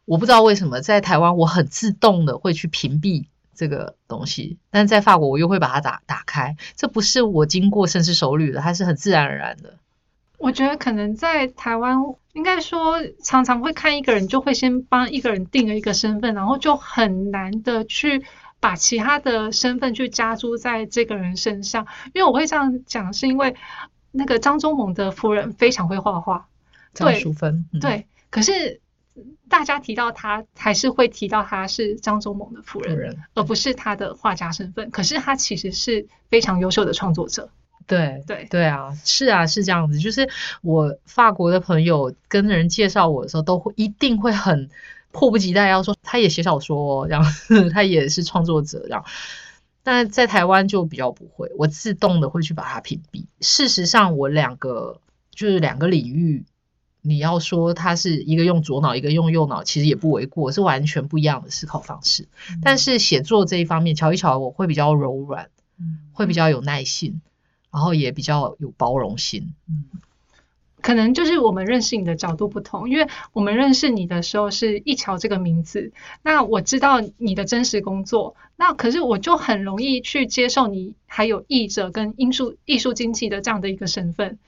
[0.04, 9.74] 我不知道为什么在台湾我很自动的会去屏蔽这个东西，但是在法国我又会把它打打开，这不是我经过深思熟虑的，它是很自然而然的。
[10.38, 11.96] 我觉得可能在台湾，
[12.32, 18.22] 应该说常常会看一个人，就会先帮一个人定了一个身份，然后就很难的去
[18.64, 21.86] 把其他的身份去加诸在这个人身上。
[22.14, 23.54] 因为我会这样讲，是因为
[24.10, 26.48] 那个张忠谋的夫人非常会画画，
[26.94, 28.80] 张对淑芬，嗯，对，可是
[29.50, 34.90] 大家提到他，还是会提到他是张忠谋的夫人，夫人而不是他的画家身份。
[34.90, 37.50] 可是他其实是非常优秀的创作者，
[37.86, 39.98] 对对，对啊，是啊，是这样子。
[39.98, 40.26] 就是
[40.62, 44.70] 我法国的朋友跟人介绍我的时候，都会一定会很
[45.14, 47.24] 迫不及待要说他也写小说、哦，这样
[47.72, 49.04] 他也是创作者这样。
[49.82, 53.26] 但在台湾就比较不会，我自动的会去把它屏蔽。
[53.40, 55.00] 事实上，我两个
[55.30, 56.46] 就是两个领域，
[57.02, 62.28] 你要说他是一个用左脑，一个用右脑，其实也不为过，是完全不一样的思考方式。
[62.62, 65.50] 但是写作这一方面，瞧一瞧，我会比较柔软，
[66.12, 67.20] 会比较有耐性，
[67.70, 69.52] 然后也比较有包容心。
[70.84, 75.92] 可能就是我们认识你的角度不同，因为我们认识你的时候是一桥这个名字，
[76.22, 84.38] 那我知道你的真实工作，那可是我就很容易去接受你还有译者跟艺术艺术经济的这样的一个身份。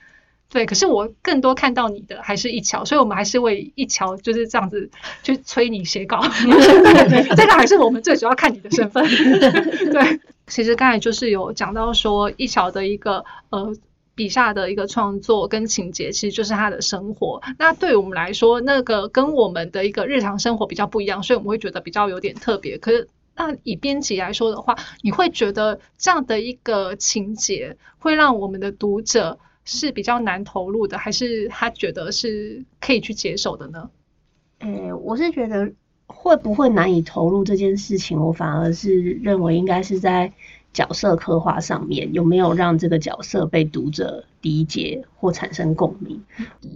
[0.49, 4.91] 对，可是我更多看到你的还是一桥，所以我们还是为一桥就是这样子
[5.23, 6.21] 去催你写稿。
[7.35, 9.03] 这个还是我们最主要看你的身份。
[9.91, 13.75] 对，其实刚才就是有讲到说一桥的一个呃
[14.17, 17.41] 笔下的一个创作跟情节，其实就是他的生活。
[17.57, 22.77] 那对我们来说，那个跟我们的一个日常生活比较不一样，所以我们会觉得比较有点特别。
[22.77, 29.39] 可是那以编辑来说的话，你会觉得这样的一个情节会让我们的读者。
[29.69, 33.89] 是比较难投入的，还是他觉得是可以去接受的呢？
[34.59, 35.73] 诶，我是觉得
[36.05, 40.31] 会不会难以投入这件事情，我反而是认为应该是在
[40.73, 46.23] 角色刻画上面有没有让这个角色被读者理解或产生共鸣。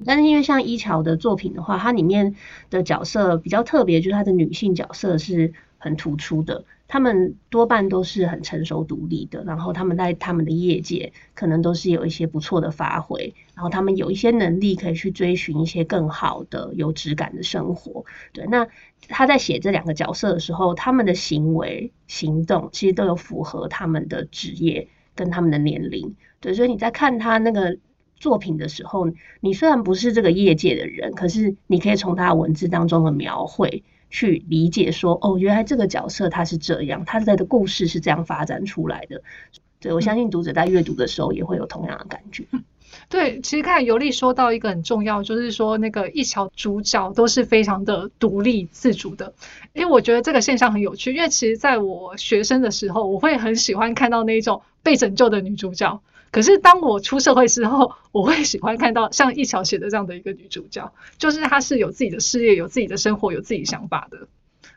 [0.06, 2.36] 但是因为像一桥的作品的话，它里面
[2.70, 6.66] 的角色比较特别，就是它的女性角色是很突出的。
[6.92, 18.04] 他们多半都是很成熟独立的，然后他们在他们的业界可能都是有一些不错的发挥，然后他们有一些能力可以去追寻一些更好的有质感的生活。
[18.34, 18.68] 对，那
[19.08, 26.18] 他在写这两个角色的时候，他们的行为行动其实都有符合他们的职业跟他们的年龄。
[26.42, 27.78] 对，所以你在看他那个
[28.18, 29.08] 作品的时候，
[29.40, 33.86] 你虽然不是这个业界的人，可是你可以从他文字当中的描绘。
[34.12, 39.24] 去理解说，哦，原来这个角色他是这样，他的故事是这样发展出来的。
[39.80, 42.46] 对我相信读者在阅读的时候也会有同样的感觉。
[43.10, 49.34] 对，其实刚才尤丽说到一个很重要，就是说那个一桥主角都是非常的独立自主的。
[49.74, 56.02] 因为我觉得这个现象很有趣，因为其实在我学生的时候，我会很喜欢看到那种被拯救的女主角。
[56.32, 64.28] 可是当我出社会之后， 我会喜欢看到像一桥写的这样的一个女主角，就是她是有自己的事业、有自己的生活、有自己想法的。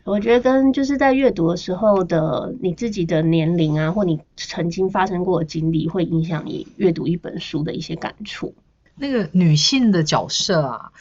[0.03, 8.55] 我觉得跟就是在阅读的时候的你自己的年龄啊，或你曾经发生过的经历，会影响你阅读一本书的一些感触。
[8.97, 10.93] 那个女性的角色啊。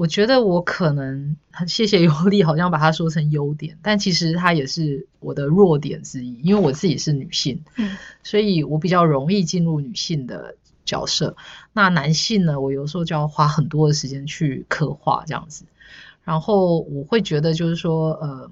[0.00, 1.36] 我觉得我可能
[1.66, 11.36] 谢谢尤丽，好像把它说成优点，但其实它也是我的弱点之一，因为我自己是女性，嗯，所以我比较容易进入女性的角色。
[11.74, 15.66] 那男性呢，我有时候就要花很多的时间去刻画这样子。
[16.24, 18.50] 然后我会觉得就是说，呃，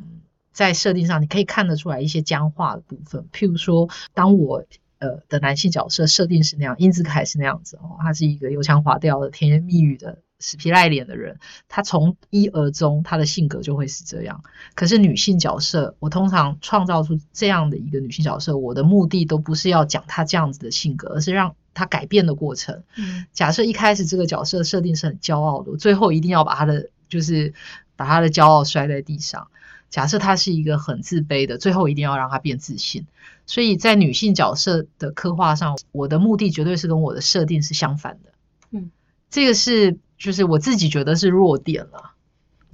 [0.53, 4.67] 在设定上你可以看得出来一些僵化的部分，譬如说，当我
[4.99, 10.19] 呃的男性角色设定是那样，英子凯是那样子哦，他是一个油腔滑调的甜言蜜语的。
[10.41, 14.45] 死皮赖脸的人，他从一而终，他的性格就会是这样。
[14.77, 22.85] 可是女性角色，我通常创造出这样的一个女性角色，我的目的都不是要讲她这样子的性格，而是让她改变的过程。
[22.97, 27.53] 嗯，假设一开始这个角色设定是很骄傲的，最后一定要把她的就是
[27.97, 29.49] 把她的骄傲摔在地上。
[29.91, 33.09] 假设她是一个很自卑的，最后一定要让她变自信。
[33.45, 38.31] 所以在女性角色的刻画上，我的目的绝对是跟我的设定是相反的。
[38.71, 38.93] 嗯，
[39.31, 39.99] 这个是。
[40.19, 42.11] 就是我自己觉得是弱点了，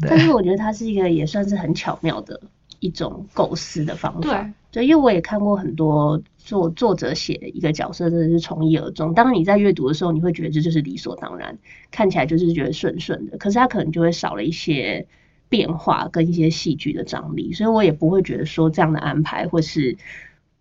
[0.00, 2.40] 但是我觉得它是一个也算是很巧妙的
[2.80, 4.50] 一种构思的方法。
[4.72, 9.12] 对，因为我也看过很多作作者写一个角色，真的是从一而终。
[9.14, 11.58] 当你在阅读的时候，你会觉得这就是理所当然，
[11.90, 13.36] 看起来就是觉得顺顺的。
[13.36, 15.06] 可是他可能就会少了一些
[15.48, 19.96] 变化跟一些戏剧的张力，所以我也不会觉得说这样的安排或是。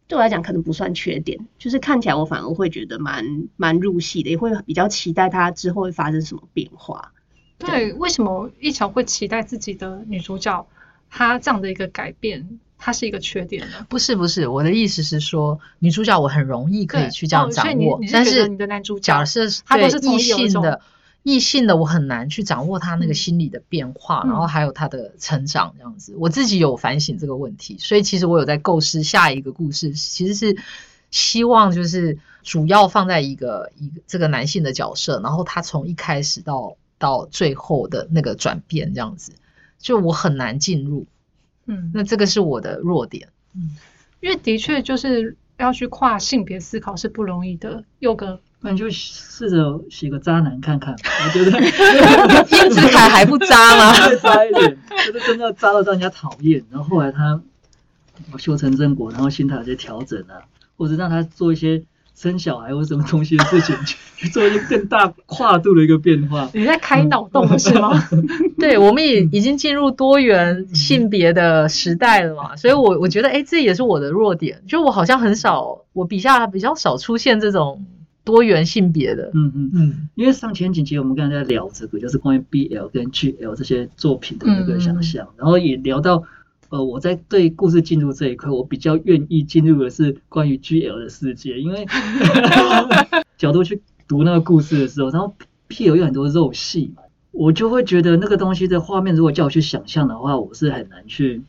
[0.08, 7.12] 对我来讲，可能不算缺点，就是看起来我反而会觉得蛮蛮入戏的，也会比较期待它之后会发生什么变化。
[7.58, 10.68] 对，为什么一桥会期待自己的女主角
[11.10, 13.86] 她这样的一个改变，它是一个缺点呢？
[13.89, 20.82] 不是不是，我的意思是说，女主角我很容易可以去这样掌握，但是你的男主角是他都是异性的。
[21.24, 26.14] 异性的我很难去掌握他那个心理的变化，然后还有他的成长这样子。
[26.18, 30.58] 我自己有反省这个问题，所以其实我有在构思下一个故事，其实是
[31.12, 39.32] 希望就是主要放在一个一个这个男性的角色，然后他从一开始到到最后的那个转变这样子，
[39.80, 41.06] 就我很难进入。
[41.68, 43.30] 嗯，那这个是我的弱点。
[43.56, 43.78] 嗯，
[44.19, 48.42] 因为的确就是要去跨性别思考是不容易的，有个。
[48.66, 53.94] 那你就试着写个渣男看看，我觉得燕子凯还不渣吗？
[54.08, 56.64] 再渣一点，就是真的渣到让人家讨厌。
[56.72, 57.42] 然后后来他
[58.38, 60.48] 修成正果，然后心态有些调整啊，
[60.78, 61.84] 或者让他做一些
[62.16, 63.76] 生小孩或什么东西的事情，
[64.16, 66.50] 去做一些更大跨度的一个变化。
[66.54, 67.92] 你在开脑洞是吗？
[68.58, 77.86] 对，我们也已经进入多元性别的时代了嘛，所以我我觉得，哎，这也是我的弱点，就我好像很少，我笔下比较少出现这种。
[78.24, 79.32] 多元性别的。
[79.34, 79.71] 嗯嗯。
[79.74, 86.24] 嗯因为上前几集我们刚才在聊这个，就是关于 BL 跟 GL 这些作品的那个想象，然后也聊到，
[86.69, 91.86] 呃，我在对故事进入这一块，我比较愿意进入的是关于 GL 的世界，因为
[93.38, 95.36] 角度去读那个故事的时候，然后
[95.69, 101.42] BL 有很多肉戏嘛，我就会觉得那个东西的画面，如果叫我去想象的话，我是很难去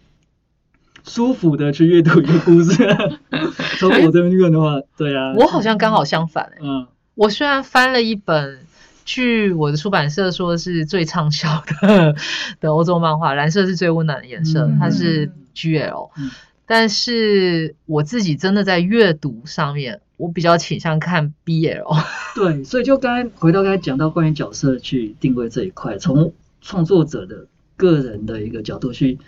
[1.06, 2.84] 舒服的去阅读一个故事。
[3.78, 6.86] 从我这边看的话，对啊，我好像刚好相反、欸，嗯。
[7.14, 8.58] 我虽然翻了一本，
[9.04, 12.14] 据我的出版社说是最畅销的
[12.60, 14.78] 的欧洲漫画，蓝色是最温暖的颜色，嗯。
[14.80, 16.30] 它是 GL，、嗯。
[16.66, 21.84] 但是我自己真的在阅读上面，我比较倾向看 BL。
[22.34, 26.32] 对，所以就刚才回到刚才讲到关于角色去定位这一块，从
[26.62, 27.46] 创作者的
[27.76, 29.18] 个人的一个角度去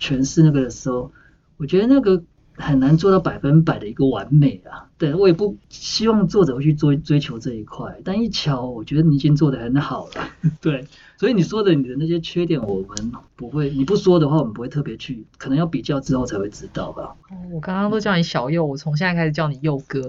[0.00, 1.10] 诠释那个的时候，
[1.56, 2.22] 我觉得那个
[2.56, 4.84] 很难做到百分百的一个完美啊。
[4.98, 10.26] 对我也不希望作者会去追追求这一块，但一瞧，我觉得你已经做得很好了。
[10.62, 10.86] 对，
[11.18, 17.14] 所以你说的你的那些缺点，我们不会，你不说的话，我们不会特别去，可能要比较之后才会知道吧。
[17.28, 20.00] 哦我刚刚都叫你小右，我从现在开始叫你右哥。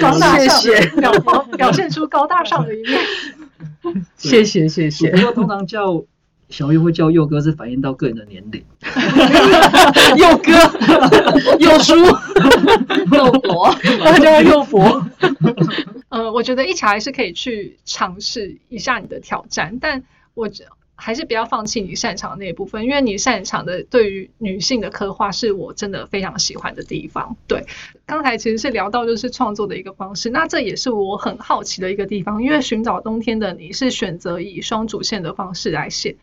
[0.00, 3.00] 高大上，谢谢表表表现出高大上的一面。
[4.16, 5.22] 谢谢谢谢不。
[5.22, 6.04] 过通常叫
[6.48, 8.64] 小玉会叫佑哥，是反映到个人的年龄。
[10.16, 10.52] 佑哥，
[11.58, 11.94] 佑叔，
[13.14, 13.70] 右伯，
[14.04, 15.04] 他叫他右伯。
[16.08, 20.02] 呃，我觉得一起还是可以去尝试一下你的挑战，但
[20.34, 27.36] 我觉还是不要放弃你擅长的那一部分，因为你擅长的对于女性的刻画是我真的非常喜欢的地方。
[27.46, 27.66] 对，
[28.06, 36.16] 刚才其实是聊到就是创作的一个方式，那这也是我很好奇的一个地方，因为寻找冬天的你是选择以双主线的方式来写，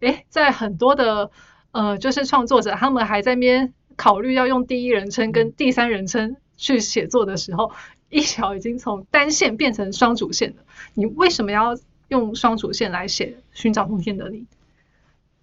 [0.00, 1.30] 诶，在很多的
[1.72, 7.72] 呃就是创作者他们还在那边考虑要用第一人称跟第三人称去写作的时候。
[8.08, 10.62] 一条已经从单线变成双主线了，
[10.94, 11.76] 你为什么要
[12.06, 14.38] 用双主线来写《寻找冬天的你》？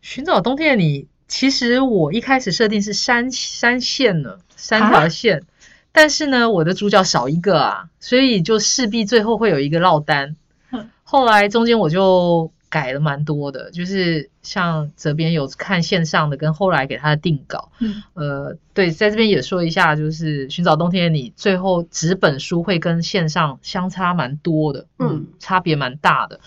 [0.02, 5.44] 寻找冬天的你，其实我一开始设定是三三线呢，三条线，
[5.92, 10.38] 但是呢，我的主角少一个啊，所以就势必最后会有一个落单
[10.72, 10.90] 嗯。
[11.04, 17.72] 后来中间我就改了蛮多的，就是像这边有看线上的，跟后来给他的定稿。
[17.78, 26.40] 嗯呃，对，在这边也说一下，就是《寻找冬天的你》最后纸本书会跟线上相差蛮多的，嗯，差别蛮大的。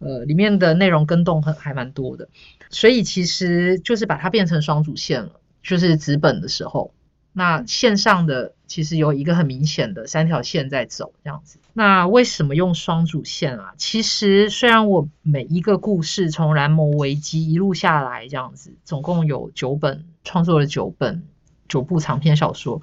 [0.00, 2.28] 呃，里面的内容跟动很还蛮多的，
[2.68, 5.30] 所以其实就是把它变成双主线了，
[5.62, 6.92] 就是纸本的时候，
[7.32, 11.60] 那线上的其实有一个很明显的三条线在走这样子。
[11.74, 13.72] 那为什么用双主线啊？
[13.78, 21.22] 其实虽然我每一个故事从蓝魔危机一路下来这样子，总共有九本创作了九本
[21.68, 22.82] 九部长篇小说，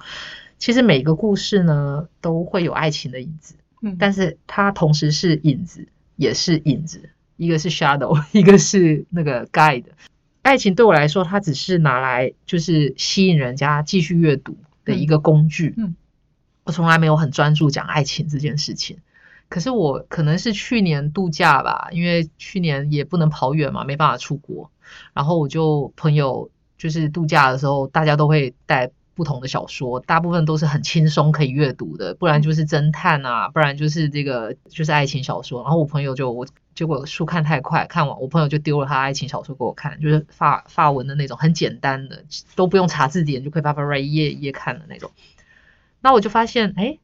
[0.56, 3.56] 其实每个故事呢都会有爱情的影子。
[3.82, 9.84] 嗯，但是它同时是影子，也是影子，一个是 shadow，一个是那个 guide。
[10.40, 15.74] 爱情对我来说，它只是拿来就是吸引人家继续阅读的一个工具。
[15.76, 15.96] 嗯嗯
[16.64, 18.98] 我从来没有很专注讲爱情这件事情。
[19.48, 24.70] 可是我可能是去年度假吧，因为去年也不能跑远嘛，没办法出国。
[25.12, 35.62] 然后我就朋友就是度假的时候，大家都会带不同的小说，大部分都是很轻松可以阅读的，不然就是侦探啊，不然就是这个就是爱情小说。
[35.64, 45.10] 然后我朋友就我结果书看太快，看完我朋友就丢了他爱情小说给我看，就是法法文的那种很简单的，都不用查字典就可以叭叭叭一页一页看的那种。
[46.00, 46.98] 那我就发现，哎，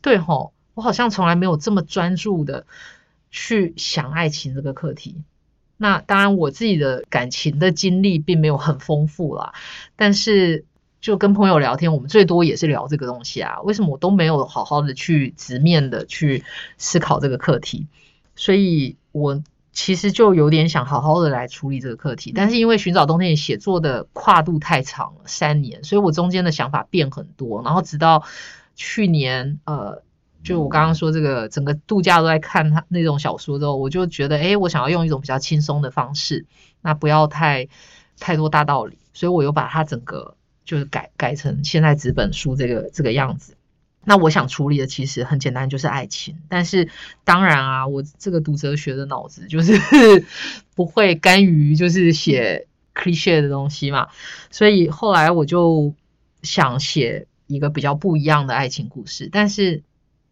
[0.00, 2.66] 对吼，我好像从来没有这么专注的
[3.30, 5.22] 去想爱情这个课题。
[5.76, 9.52] 那当然，我自己的感情的经历并没有很丰富啦，
[9.94, 10.64] 但是
[11.00, 13.60] 就跟朋友聊天，我们最多也是聊这个东西啊。
[13.62, 16.42] 为什么我都没有好好的去直面的去
[16.78, 17.86] 思考这个课题？
[18.34, 19.42] 所以我
[19.72, 28.24] 其实就有点想好好的来处理这个课题，但是因为寻找冬天写作的跨度太长了，三年，所以我中间的想法变很多，然后直到
[28.74, 30.02] 去年，呃，
[30.42, 36.46] 就我刚刚说这个整个度假都在看他那种小说之后，我就觉得，诶，我想要用一种比较轻松的方式，
[36.80, 37.68] 那不要太
[38.18, 43.54] 太多大道理，所以我又把它整个就是改改成现在纸本书这个这个样子。
[44.04, 46.38] 那我想处理的其实很简单，就是爱情。
[46.48, 46.88] 但是
[47.24, 49.78] 当然啊，我这个读哲学的脑子就是
[50.74, 54.08] 不会甘于就是写 cliche 的东西嘛，
[54.50, 55.94] 所以后来我就
[56.42, 59.28] 想写一个比较不一样的爱情故事。
[59.30, 59.82] 但是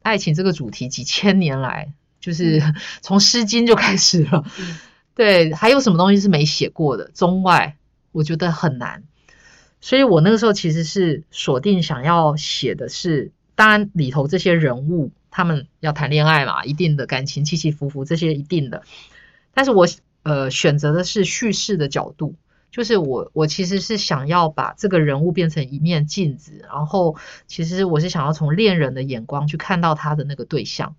[0.03, 2.63] 爱情这个主题几千年来，就是
[3.03, 4.45] 从《诗经》就开始了，
[5.15, 7.11] 对，还有什么东西是没写过的？
[7.13, 7.77] 中外
[8.13, 9.03] 我觉得很难。
[9.81, 18.85] 所以我那个时候其实是锁定想要写的是当然里头这些人物他们要谈恋爱嘛，一定的感情起起伏伏，这些一定的。
[19.53, 19.89] 但是我
[20.23, 22.37] 呃选择的是叙事的角度，
[22.71, 27.17] 就是我我其实是想要把这个人物变成一面镜子，然后
[27.49, 30.95] 其实我是想要从恋人的眼光去看到他的那个对象，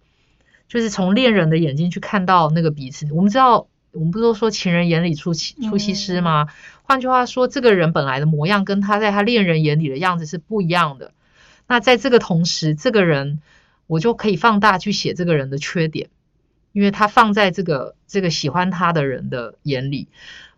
[0.67, 3.07] 就是从恋人的眼睛去看到那个彼此。
[3.13, 3.67] 我们知道。
[3.93, 6.49] 我们不都说情人眼里出西出西施吗？
[6.83, 11.13] 换句话说，这个人本来的模样跟他在他恋人眼里的样子是不一样的。
[11.67, 13.41] 那在这个同时，这个人
[13.85, 16.09] 我就可以放大去写这个人的缺点，
[16.71, 20.07] 因为他放在这个这个喜欢他的人的眼里，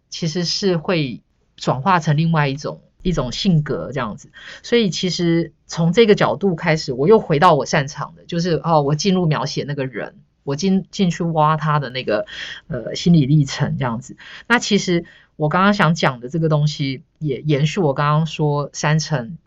[0.09, 1.21] 其实是会
[1.55, 4.31] 转化成另外一种一种性格这样子。
[4.63, 10.15] 所以其实从这个角度开始，我又回到我擅长的，就是哦，我进入描写那个人。
[10.45, 12.25] 我进进去挖他的那个
[12.69, 15.05] 呃心理历程这样子，那其实
[15.35, 19.37] 我刚刚想讲的这个东西也延续我刚刚说三层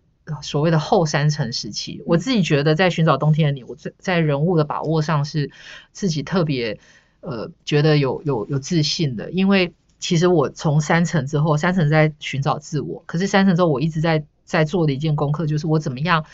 [0.42, 5.50] 所谓的后三层时期，我自己觉得在寻找冬天的你，我在在人物的把握上是
[5.92, 6.78] 自己特别
[7.20, 16.24] 呃觉得有有有自信的，因为其实我从三层之后，三层在寻找自我，可是三层之后我一直在在做的一件功课就是我怎么样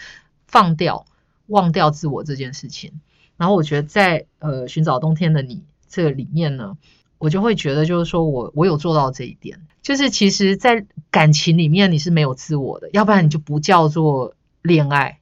[0.46, 1.06] 放掉
[1.46, 3.00] 忘掉自我这件事情。
[3.36, 6.76] 然后我觉得在呃寻找冬天的你这个里面呢，
[7.18, 15.18] 我就会觉得就是说我我有做到这一点，就是其实，在感情里面你是没有自我的，要不然你就不叫做恋爱。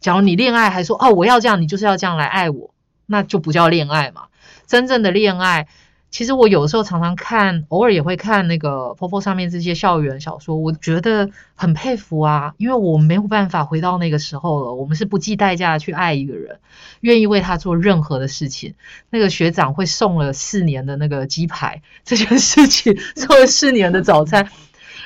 [0.00, 2.74] 假如你恋爱还说哦我要这样，你就是要这样来爱我，
[3.06, 4.26] 那就不叫恋爱嘛。
[4.66, 5.68] 真正的恋爱。
[6.10, 14.74] 其实我有时候常常看，偶尔也会看那个 POPO 上面这些校园小说，我觉得很佩服啊，因为我没有办法回到那个时候了。
[14.74, 16.58] 我们是不计代价去爱一个人，
[17.00, 18.74] 愿意为他做任何的事情。
[19.08, 24.50] 那个学长会送了四年的那个鸡排，这件事情 送了四年的早餐。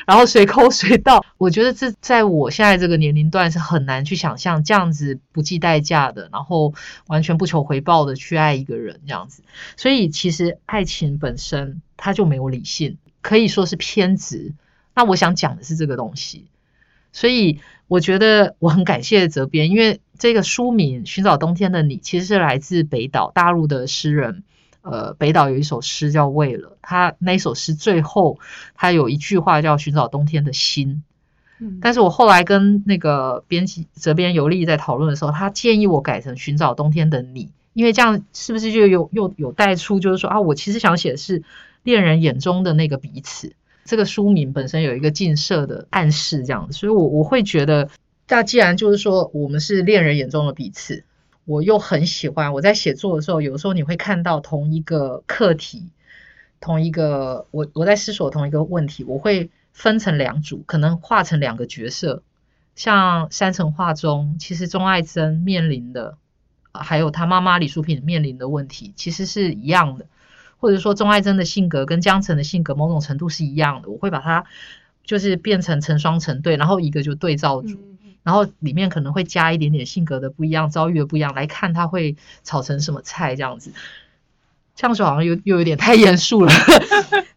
[0.06, 6.74] 然后随口 随到，我觉得这在我现在这个年龄段是很难去想象这样子不计代价的，然后
[7.06, 9.42] 完全不求回报的去爱一个人这样子。
[9.76, 14.52] 所以其实爱情本身它就没有理性，可以说是偏执。
[14.94, 16.46] 那我想讲的是这个东西。
[17.12, 24.42] 所以我觉得我很感谢责编，因为这个书名《寻找冬天的你》其实是来自北岛大陆的诗人。
[24.84, 28.38] 呃，北岛有一首诗叫《为了》，他那首诗最后
[28.74, 31.02] 他有一句话叫“寻找冬天的心”。
[31.58, 41.42] 嗯，但是我后来跟那个编辑责编尤利在讨论的时候，他建议我改成“寻找冬天的你”，因为这样是不是就有又有带出，就是说啊，我其实想写的是
[41.82, 43.54] 恋人眼中的那个彼此。
[43.86, 47.88] 这个书名本身有一个近射的暗示，这样，所以我我会觉得，
[48.28, 51.04] 那既然就是说我们是恋人眼中的彼此。
[51.44, 55.90] 我又很喜欢我在写作的时候，有时候你会看到同一个课题，
[56.60, 62.22] 同一个我我在思索同一个问题，我会分成两组，可能画成两个角色。
[62.74, 66.16] 像三层画中，其实钟爱珍面临的，
[66.72, 70.06] 还有他妈妈李淑萍面临的问题，其实是一样的，
[70.58, 73.90] 或者说钟爱珍的性格跟江澄的性格某种程度是一样的。
[73.90, 74.44] 我会把它
[75.04, 77.78] 就是变成成双成对，然后一个就对照组。
[78.24, 83.72] 然后里面可能会加一点点性格的不一样、遭遇的不一样，来看他会炒成什么菜这样子。
[84.74, 86.50] 这样说好像又又有点太严肃了，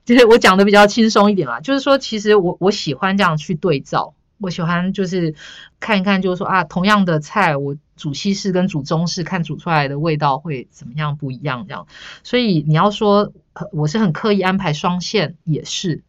[0.06, 1.60] 其 实我讲的比较轻松一点啦。
[1.60, 5.36] 就是说，其实我我喜欢这样去对照，我喜欢就是
[5.80, 11.86] 看一看，就是说啊，同样的菜，我煮西式跟煮中式，看煮出来的味道会怎么样不一样这样。
[12.24, 13.32] 所以你要说
[13.72, 16.02] 我是很刻意安排双线也是，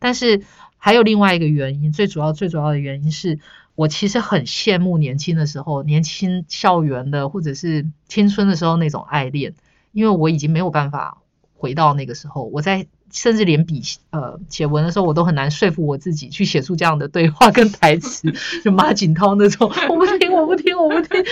[0.00, 0.42] 但是
[0.78, 3.38] 还有另外一个原因，最主要最主要的原因是。
[3.74, 9.54] 我其实很羡慕年轻的时候，年轻校园的或者是青春的时候那种爱恋，
[9.92, 11.18] 因为我已经没有办法
[11.54, 12.44] 回到那个时候。
[12.44, 21.24] 我在甚至连笔呃写文的时候，我都很难说服我自己去写出这样的对话跟台词，就马景涛那种，我不听，我不听，我不听，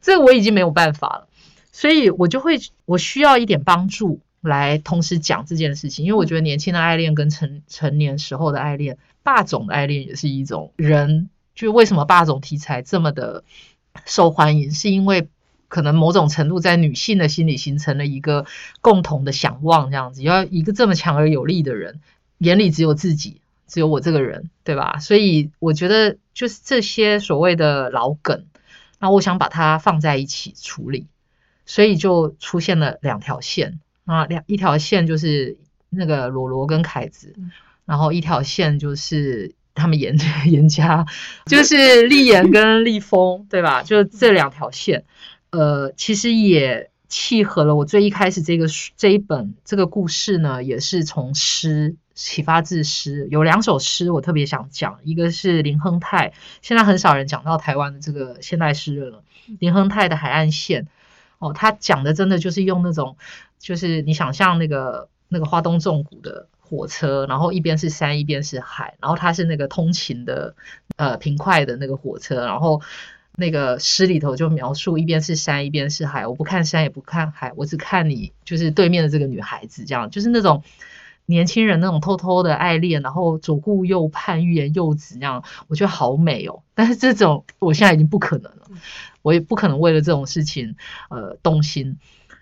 [0.00, 1.28] 这我已经没有办法了。
[1.70, 8.98] 所以我就会，我需要一点帮助来同时讲这件事情，因为我觉得年轻的爱恋跟成成年时候的爱恋。
[9.24, 13.44] 霸总的爱恋也是一种人，就为什么霸总题材这么的
[14.04, 15.28] 受欢迎，是因为
[15.68, 18.46] 可能某种程度在女性的心里形成了一个
[18.80, 22.00] 共同的想望，这样子要一个这么强而有力的人，
[22.38, 24.98] 眼里只有自己，只有我这个人，对吧？
[24.98, 28.44] 所以我觉得就是这些所谓的老梗，
[28.98, 31.06] 那我想把它放在一起处理，
[31.64, 33.78] 所以就出现了两条线
[34.12, 35.56] 啊，两一条线就是
[35.90, 37.34] 那个罗罗跟凯子。
[37.84, 41.04] 然后一条线就是他们严 严家，
[41.46, 43.82] 就是立言跟立峰，对吧？
[43.82, 45.04] 就这两条线，
[45.50, 56.32] 呃，其实也契合了我最一开始这个这一本这个故事呢，也是从诗启发自诗，有两首诗我特别想讲，一个是林亨泰，
[56.62, 59.24] 现在很少人讲到台湾的这个现代诗人了。
[59.58, 60.84] 林亨泰的《海岸线》，
[61.42, 63.16] 哦，他讲的真的就是用那种，
[63.58, 70.54] 就是你想象那个那个花东纵谷的火车，然后一边是山，一边是海，然后它是那个通勤的
[70.96, 72.80] 呃平快的那个火车，然后
[73.36, 80.62] 那个诗里头就描述一边是山，一边是海，我不看山也不看海，我只看你就是对面的这个女孩子，这样就是那种。
[81.24, 86.64] 年轻人那种偷偷的爱恋，然后左顾右盼、欲言又止那样，我觉得好美哦。
[86.74, 88.66] 但是这种我现在已经不可能了，
[89.22, 90.76] 我也不可能为了这种事情
[91.08, 91.98] 呃动心。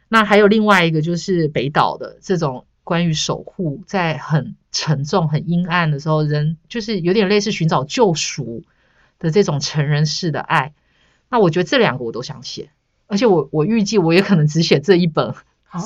[0.08, 8.64] 那还有另外一个就是北岛的这种关于守护，在很沉重、很阴暗的时候，人就是有点类似寻找救赎
[9.18, 10.72] 的这种成人式的爱。
[11.28, 12.70] 那我觉得这两个我都想写，
[13.06, 15.34] 而且我我预计我也可能只写这一本。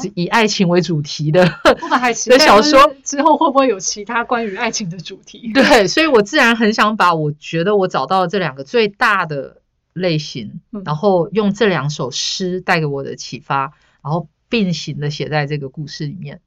[0.01, 5.53] 是以爱情为主题的的小说，之后会不会有其他关于爱情的主题？
[5.53, 9.59] 对，所以我自然很想把我觉得我找到这两个最大的
[9.95, 13.73] 类型，然后用这两首诗带给我的启发，
[14.03, 16.43] 然后并行的写在这个故事里面。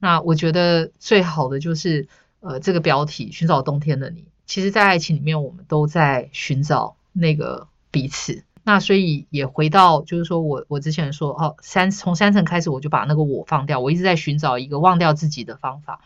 [0.00, 2.08] 那我觉得最好的就是
[2.40, 4.26] 呃这个标题“寻找冬天的你”。
[4.46, 8.44] 其实，在爱情里面，我们都在寻找那个彼此。
[8.64, 16.00] 那所以也回到，就是说我我之前说哦，三从三层开始，我就把那个我放掉，我一直在寻找一个忘掉自己的方法。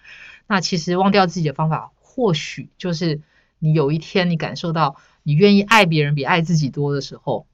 [0.49, 3.21] 那其实忘掉自己的方法，或许就是
[3.61, 7.47] 你有一天你感受到你愿意爱别人比爱自己多的时候，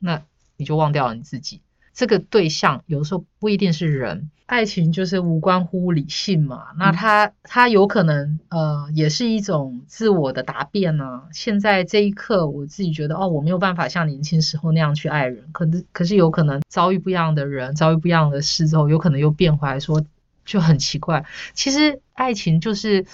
[0.00, 0.22] 那
[0.56, 1.60] 你就忘掉了你自己。
[1.92, 6.66] 这个对象有的时候不一定是人，爱情就是无关乎理性嘛。
[6.78, 11.22] 那他他有可能呃，也是一种自我的答辩呢。
[11.32, 15.48] 现在这一刻，我自己觉得哦，我没有办法像年轻时候那样去爱人。
[15.52, 20.04] 可是可是有可能遭遇不一样的人，遭遇不一样的事之后，有可能又变回来说
[20.44, 21.24] 就很奇怪。
[21.54, 23.06] 其实爱情就是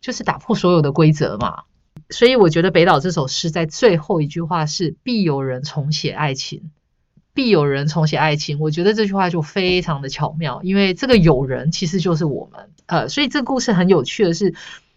[0.00, 1.64] 就是打破所有的规则嘛。
[2.10, 6.70] 所以我觉得北岛这首诗在最后一句话是必有人重写爱情。
[7.32, 14.52] 必有人重写爱情，我觉得这句话就非常的巧妙，因为这个有人其实就是我们，呃，所以这个故事很有趣的是，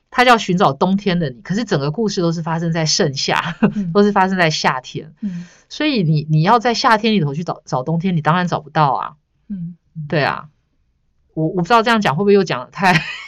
[0.10, 3.56] 它叫寻找冬天的你，可是整个故事都是发生在盛夏，
[3.94, 9.14] 都是发生在夏天，嗯，所以你你要在夏天里头去找找冬天，你当然找不到啊，
[9.48, 9.78] 嗯，
[10.10, 10.50] 对啊。
[11.36, 12.72] 我我不知道这样讲会不会又讲的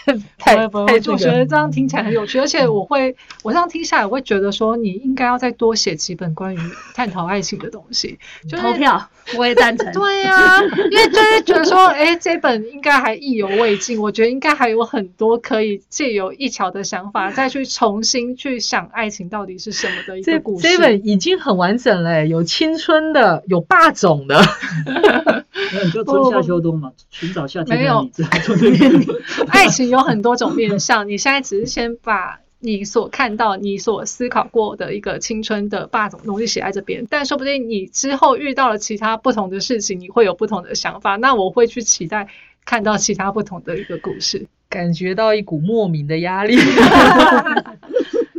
[0.38, 6.60] 太太太我觉得这样听起来很有趣，而且我会我这样听下来，我会觉得说你应该要再多写几本关于
[6.93, 8.20] 探讨爱情的东西。
[8.49, 9.91] 就投票，我也赞成。
[9.91, 13.99] 对呀，因为就是觉得说，哎，这本应该还意犹未尽。
[13.99, 20.68] 我觉得应该还有很多可以借由一桥的想法，再去重新去想爱情到底是什么的一个故事。
[20.68, 24.39] 这本已经很完整了，有青春的，有霸总的。
[25.74, 29.08] 那你就春夏秋冬嘛， 寻找夏天的你。
[29.47, 41.16] 爱情有很多种面向，你现在只是先把你所看到、你所思考过的一个青春的霸总东西写在这边，但说不定你之后遇到了其他不同的事情，你会有不同的想法。
[41.16, 42.28] 那我会去期待
[42.66, 46.58] 看到其他不同的一个故事，感觉到一股莫名的压力。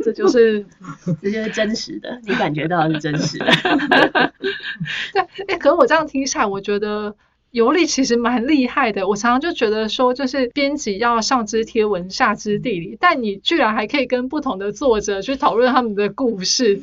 [0.03, 0.65] 这就是
[1.21, 3.45] 这就是真实的，你感觉到是真实的。
[5.11, 7.15] 对，哎，可是我这样听下来，我觉得。
[7.51, 16.81] 尤力其实蛮厉害的，我常常就觉得说，就是编辑要上知天文下知地理，但你居然还可以跟不同的作者去讨论他们的故事。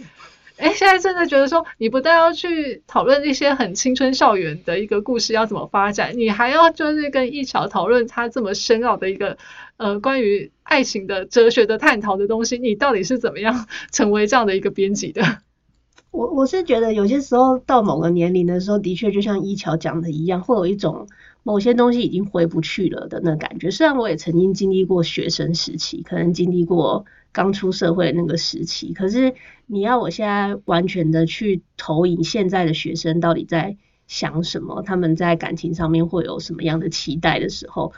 [0.56, 9.36] 哎，现在真的觉得说，你不但要去讨论一些很青春校园的一个故事要怎么发展，你还要就是跟一桥讨论他这么深奥的一个
[9.76, 15.22] 呃关于爱情的哲学的探讨的东西，你到底是怎么样成为这样的一个编辑的？
[16.14, 21.08] 我我是觉得有些时候到某个年龄的时候，的确就像一桥讲的一样，会有一种
[21.42, 23.72] 某些东西已经回不去了的那感觉。
[23.72, 29.34] 虽然我也曾经经历过学生时期，可能经历过刚出社会那个时期，可是
[29.66, 37.92] 你要我现在完全的去投影现在的学生到底在想什么，他们在感情上面会有什么样的期待的时候，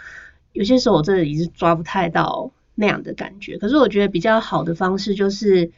[0.55, 3.59] 有些时候我真的已经抓不太到那样的感觉。
[3.59, 5.71] 可是我觉得比较好的方式就是。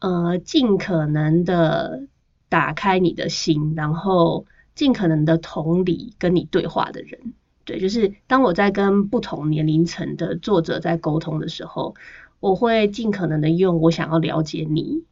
[0.00, 2.02] 呃，尽可能的
[2.48, 7.34] 打开你的心，然后尽可能的同理跟你对话的人，
[7.64, 11.94] 对，就是当我在跟不同年龄层的作者在沟通的时候，
[12.40, 15.04] 我会尽可能的用我想要了解你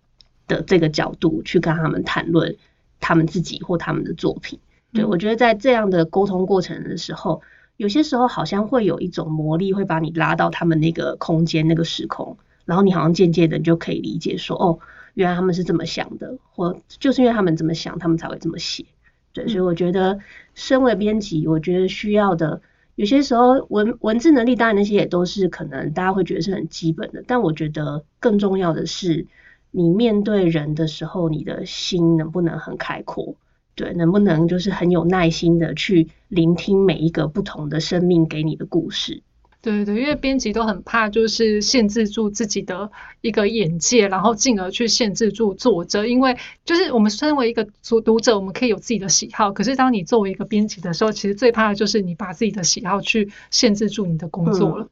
[0.46, 2.56] 的这个角度去跟他们谈论
[2.98, 4.58] 他们自己或他们的作品。
[4.94, 7.42] 对我觉得在这样的沟通过程的时候，
[7.76, 12.38] 有些时候好像会有一种魔力，会把你拉到他们那个空间、那个时空。
[12.68, 14.78] 然后你好像渐渐的你就可以理解说，哦，
[15.14, 18.84] 原来他们是这么想的，或就是因为他们这么想，他们才会这么写。
[19.32, 20.18] 对，所以我觉得
[20.54, 22.60] 身为编辑，我觉得需要的
[22.94, 29.26] 有些时候文文字能力，当然那些也都是可能大家会觉得是很基本的，但我觉得更重要的是，
[29.70, 33.34] 你面对人的时候，你的心能不能很开阔？
[33.74, 39.22] 对，能不能就是很有耐心的去聆听每一个不同的生命给你的故事？
[39.60, 42.90] 对对，因为编辑都很怕，就是限制住自己的
[43.20, 46.06] 一个眼界，然后进而去限制住作者。
[46.06, 54.88] 因为就是我们身为一个读读者，我们可以有自己的喜好，可是当你作为一个编辑的时候，其实最怕的就是你把自己的喜好去限制住你的工作了。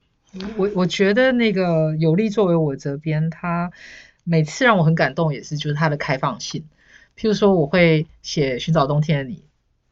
[0.56, 3.70] 我我觉得那个有利作为我责编，他
[4.24, 6.64] 每次让我很感动，也是就是他的开放性。
[7.16, 9.36] 譬如说，我会写《寻找冬天的你》，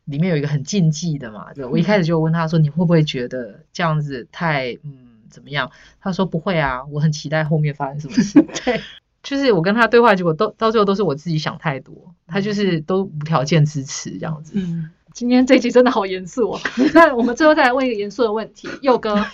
[0.04, 1.52] 里面有一个很禁忌的嘛。
[1.54, 8.42] 对我一开始就问他说：“你会不会觉得这样子太嗯怎么样？”他说：“不会啊，我很期待后面发生什么事。
[8.64, 8.80] ”对，
[9.22, 14.52] 就是我跟他对话，结果都到最后都是我自己想太多，他就是都无条件支持这样子。
[14.56, 16.60] 嗯，今天这集真的好严肃哦。
[16.94, 19.26] 那我们最后再来问一个严肃的问题，佑哥，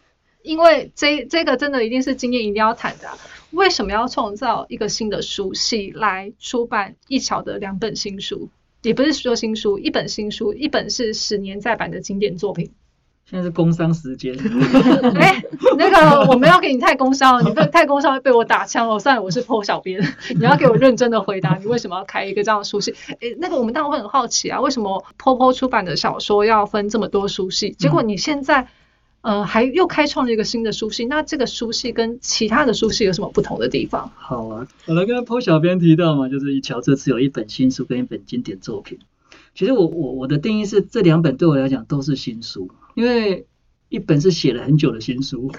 [0.42, 3.08] 因为这这个真的一定是今天一定要谈的。
[3.50, 8.48] 为什么要创造一个新的书系来出版一桥的两本新书？
[8.82, 12.72] 也不是说新书，一本新书，一本是十年再版的经典作品。
[13.24, 14.34] 现在是工伤时间。
[15.14, 15.42] 哎，
[15.78, 18.98] 那个我没有给你太工商，你太工伤会被我打枪了。
[18.98, 20.02] 算了，我是 PO 小编，
[20.34, 22.94] 你要给我认真的回答，你为什么要开一个这样的书系？
[23.20, 27.70] 哎，那个我们当然会很好奇啊，为什么 PO 出版的小说要分这么多书系？
[27.70, 28.68] 结果你现在。
[29.22, 34.10] 呃，还又开创了一个新的书系，那这个书系跟其他的书系有什么不同的地方？
[34.16, 38.98] 好啊，我来跟 p 小编提到嘛，就是一桥这次有一本新书跟一本经典作品。
[39.54, 43.46] 其实我我我的定义是，这两本对我来讲都是新书，因为
[43.90, 45.52] 一本是写了很久的新书，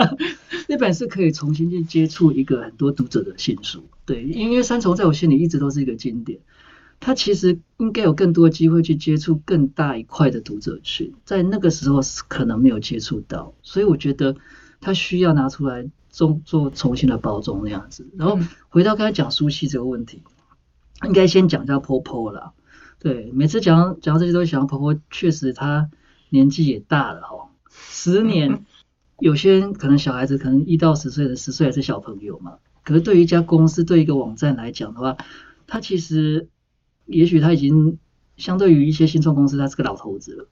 [0.68, 3.84] 一本是可以重新去接触一个很多读者的新书。
[4.04, 6.40] 对，因为三重在我心里一直都是一个经典。
[7.00, 14.36] 他其实应该有更多机会去接触更大一块的读者群，在那个时候是可能没有接触到，所以我觉得
[14.80, 18.06] 他需要拿出来做做重新的包装那样子。
[18.16, 18.38] 然后
[18.68, 20.22] 回到刚才讲书系这个问题，
[21.04, 22.52] 应该先讲一下婆婆啦。
[22.98, 25.88] 对，每次讲讲到这些都会想到婆婆，确实她
[26.30, 28.64] 年纪也大了哈，十年，
[29.20, 35.16] 有些人可能小孩子可能一到十岁的十岁还是小朋友嘛，可是对于一家公司对一个网站来讲的话，
[35.68, 36.48] 他其实。
[37.08, 37.98] 也许他已经
[38.36, 40.46] 相对于一些新创公司，他是个老头子了，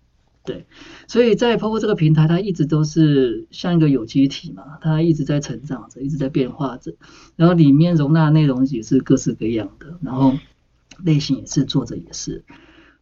[0.45, 0.67] 对，
[1.07, 6.95] 所以在 POPO 这个平台，它一直都是像一个有机体嘛，它一直在成长着，一直在变化着，
[7.37, 10.35] 然后里面容纳内容也是各式各样的，然后
[11.05, 12.45] 类型也是，作者也是，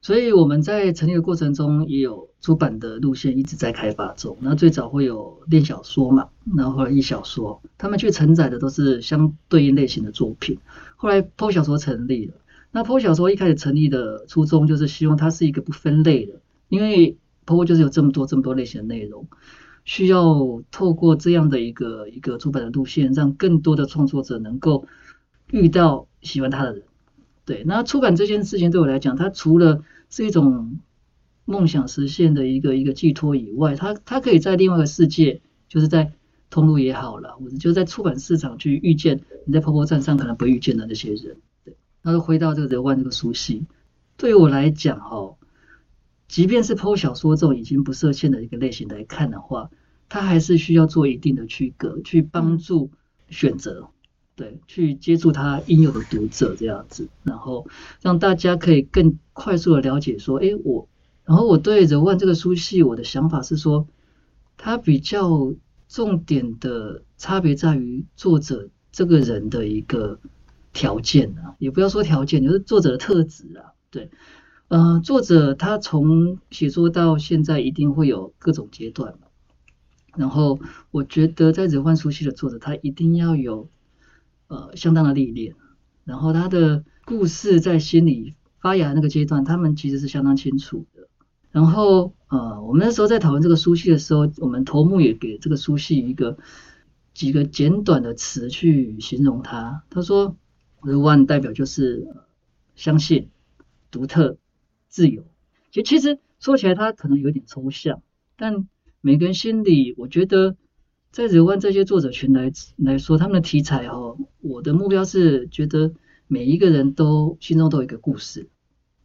[0.03, 4.37] 所以我们在成立的过程中也有出版的路线一直在开发中。
[4.41, 10.59] 那最早会有练小说嘛，然后后来译小说，他们去承载的都是相对应类型的作品。
[10.97, 12.35] 后来 PO 小说成立了。
[12.75, 17.17] 那 PO 小说一开始成立的初衷就是希望它是一个不分类的，因为
[17.47, 19.29] PO 就是有这么多这么多类型的内容，
[19.85, 24.89] 需要透过这样的一个一个出版的路线，让更多的创作者能够
[25.53, 26.83] 遇到喜欢他的人。
[27.45, 30.81] 对，那出版这件事情对我来讲，它除了是一种
[31.45, 36.13] 梦想实现的一个一个寄托以外，它它可以在另外一个世界，就是在
[36.51, 41.37] 通路也好了，或者就在出版市场去遇见你在 PO 站上可能不遇见的那些人。
[42.07, 43.67] 那就回到这个德万这个书系，
[44.19, 45.39] 对于我来讲哦，
[46.29, 49.71] 即便是剖小说这种已经不设限的一个类型来看的话，
[50.11, 52.91] 它还是需要做一定的区隔，去帮助
[53.31, 53.89] 选择，
[54.37, 57.67] 对，去接触它应有的读者这样子，然后
[58.03, 60.87] 让大家可以更快速的了解说，哎，我，
[61.25, 63.89] 然后我对德万这个书系，我的想法是说，
[64.59, 65.55] 它比较
[65.89, 70.21] 重点的差别在于作者这个人的一个。
[70.75, 73.73] 条件啊，也不要说条件，就是作者的特质啊。
[73.91, 74.11] 对，
[74.69, 79.29] 呃，作者他从写作到现在一定会有各种阶段嘛。
[80.17, 80.59] 然后
[80.91, 83.71] 我觉得在人幻书系的作者，他一定要有
[84.49, 85.55] 呃相当的历练，
[86.05, 91.09] 然后他的故事在心里发芽那个阶段，他们其实是相当清楚的。
[91.53, 96.37] 然后呃，我们那时候在讨论这个书系的时候，我们头目也给这个书系一个
[97.15, 99.85] 几个简短的词去形容它。
[99.89, 100.37] 他说。
[100.85, 102.07] The One 代表就是
[102.75, 103.31] 相信、
[103.91, 104.37] 独特、
[104.89, 105.25] 自由。
[105.71, 108.03] 其实，其实说起来，它可能有点抽象，
[108.37, 108.69] 但
[109.01, 110.57] 每个人心里，我觉得
[111.11, 115.95] 在 The One 这些作者群来来说，他们的题材哦，我的目标是觉得
[116.27, 118.49] 每一个人都心中都有一个故事，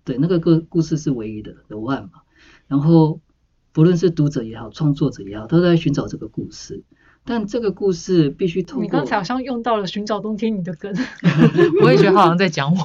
[0.03, 2.21] 对，那个个故事是唯一的 The One 嘛。
[2.67, 3.21] 然后，
[3.71, 6.83] 不论是读者也好，创作者也好，都在寻找这个故事。
[7.29, 10.91] 但这个故事必须透过你刚才好像用到了《寻找冬天》你的根，
[11.85, 12.77] 我也觉得好像在讲我。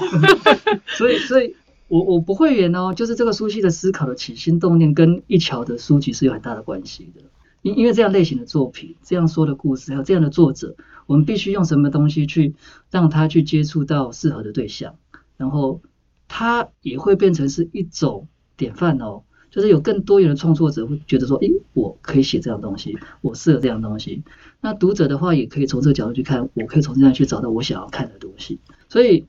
[0.99, 1.57] 所以，所以
[1.89, 7.23] 我我不会演哦，就是这个书系的思考的起心动念跟一桥的书籍是有很大的关系的。
[7.63, 10.77] 因因为这样类型的作品，这样说的故事，还有这样的作者，
[11.07, 12.55] 我们必须用什么东西去
[12.91, 14.97] 让他去接触到适合的对象，
[15.39, 15.81] 然后
[16.29, 18.29] 他也会变成是一种
[18.59, 19.23] 典范哦。
[19.55, 24.25] 就是有更多元的创作者会觉得说，诶，我可以写这样东西，我适合这样东西。
[24.61, 28.59] 那读者的话也可以从这个角度去看，我可以从这样去找到我想要看的东西。
[28.89, 29.27] 所以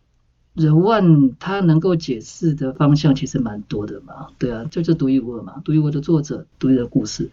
[0.56, 7.30] 人万他能够解释的方向其实蛮多的嘛，对啊，就是独一无二嘛，独一无二的作者，独一无二的故事，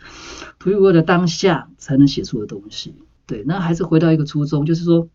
[0.58, 2.94] 独一无二的当下才能写出的东西。
[3.24, 5.08] 对，那还是回到一个初衷，就是说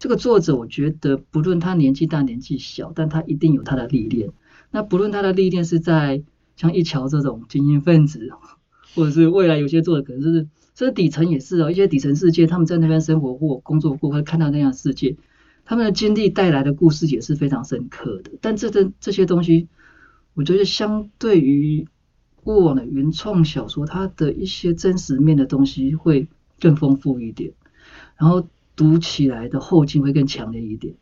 [0.00, 4.32] 这个作者，我觉得不论他年纪大年纪小，但他一定有他的历练。
[4.72, 6.24] 那不论他的历练是在
[6.60, 8.28] 像一桥这种精英分子，
[8.94, 15.16] 或者是未来有些做的可能是，这底层也是哦，一些底层世界，他们在那边生活或工作过，会看到那样的世界，
[15.64, 18.32] 他们的经历带来的故事也是非常深刻的。
[18.42, 19.68] 但这这这些东西，
[20.34, 21.88] 我觉得相对于
[22.44, 26.28] 过往的原创小说，它的一些真实面的东西会
[26.60, 27.54] 更丰富一点，
[28.18, 28.46] 然后
[28.76, 30.92] 读起来的后劲会更强烈一点，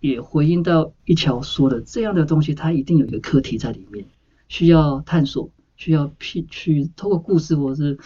[0.00, 4.06] 也回应到一桥说的这样的东西，它一定有一个课题在里面。
[4.54, 7.98] 需要探索，需要去去通过故事或者是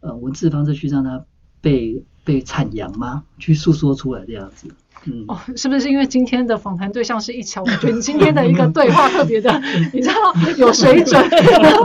[0.00, 1.24] 呃文字方式去让它
[1.62, 3.24] 被被阐扬吗？
[3.38, 4.68] 去诉说出来这样子。
[5.06, 7.62] 嗯，哦，是不是因为今天的访谈对象是一桥？
[7.62, 9.50] 我觉得你今天的一个对话特别的，
[9.94, 10.14] 你知道
[10.58, 11.18] 有水准，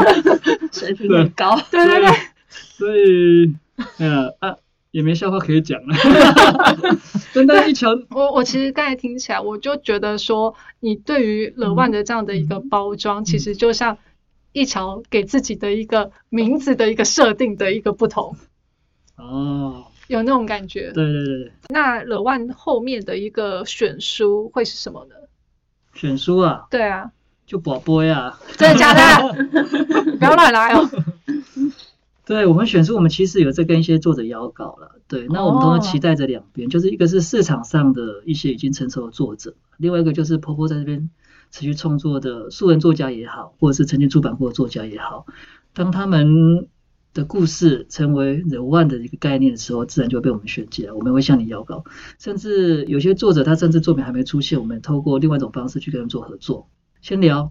[0.73, 1.57] 水平很高。
[1.71, 2.11] 对对对，
[2.49, 3.55] 所以
[3.97, 4.57] 呃啊
[4.91, 5.95] 也没笑话可以讲了。
[7.33, 13.97] 真的，一桥，我我其实刚才听起来，我就觉得说，你对于乐万的这样的一个包装，其实就像
[14.51, 18.35] 一桥给自己的一个名字的一个设定的一个不同。
[19.15, 20.91] 哦，有那种感觉。
[20.91, 21.51] 对对对对。
[21.69, 25.15] 那乐万后面的一个选书会是什么呢？
[25.93, 26.67] 选书啊？
[26.69, 27.11] 对啊。
[27.45, 28.39] 就宝贝啊。
[28.57, 29.33] 真的假的？
[30.19, 30.89] 不要乱来哦。
[32.31, 35.01] 对我们选书，我们其实有在跟一些作者邀稿了。
[35.09, 41.09] 对，那我们都是期待着两边，就是一个是市场上的一些已经成熟的作者，另外一个就是婆婆在这边
[41.51, 45.25] 持续创作的素人作家也好，或者是曾经出版过的作家也好，
[45.73, 46.69] 当他们
[47.13, 50.93] 的故事成为人万的一个概念的时候，自然就会被我们选进来。
[50.93, 51.83] 我们会向你邀稿，
[52.17, 56.69] 甚至有些作者他甚至作品还没出现，我们透过另外一种方式去跟他们做合作，
[57.01, 57.49] 先聊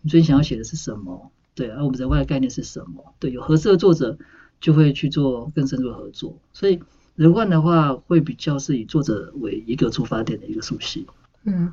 [0.00, 1.30] 你最近想要写的是什么。
[1.54, 3.14] 对，而我们人外的概念是什么？
[3.20, 4.18] 对，有合适的作者
[4.60, 6.38] 就会去做更深入的合作。
[6.52, 6.80] 所以
[7.14, 11.06] 人外的话，会比较是以作者为一个出发点的一个书系。
[11.44, 11.72] 嗯，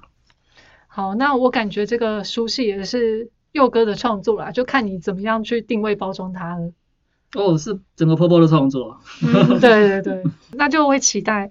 [0.87, 6.71] 好，那我感觉这个书系也是佑哥的创作啦，就看你怎么样去定位包装它了。
[7.33, 8.99] 哦，是整个泡泡的创作。
[9.23, 11.49] 嗯，对对对，那就会期待。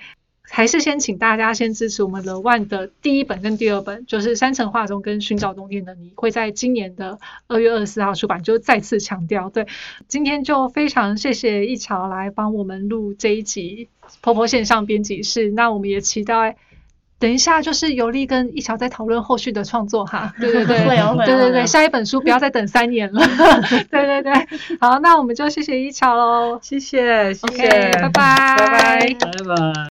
[0.53, 8.43] 还是先请大家先支持我们乐万的第一本跟第二本，就是《山城画中》跟《寻找冬天的你》，会在今年的二月二十四号出版。
[8.43, 9.67] 就再次强调，对，
[10.09, 13.89] 今天就非常谢谢一桥来帮我们录这一集
[14.21, 15.51] 婆婆线上编辑室。
[15.53, 16.57] 那我们也期待
[17.21, 20.35] 等一下就是尤力跟一桥在讨论后续的创作哈。
[20.41, 23.21] 对对对，对 对对，下一本书不要再等三年了。
[23.91, 24.33] 对对对，
[24.81, 29.90] 好，那我们就谢谢一桥喽，谢谢，谢谢，拜拜，拜拜，拜拜。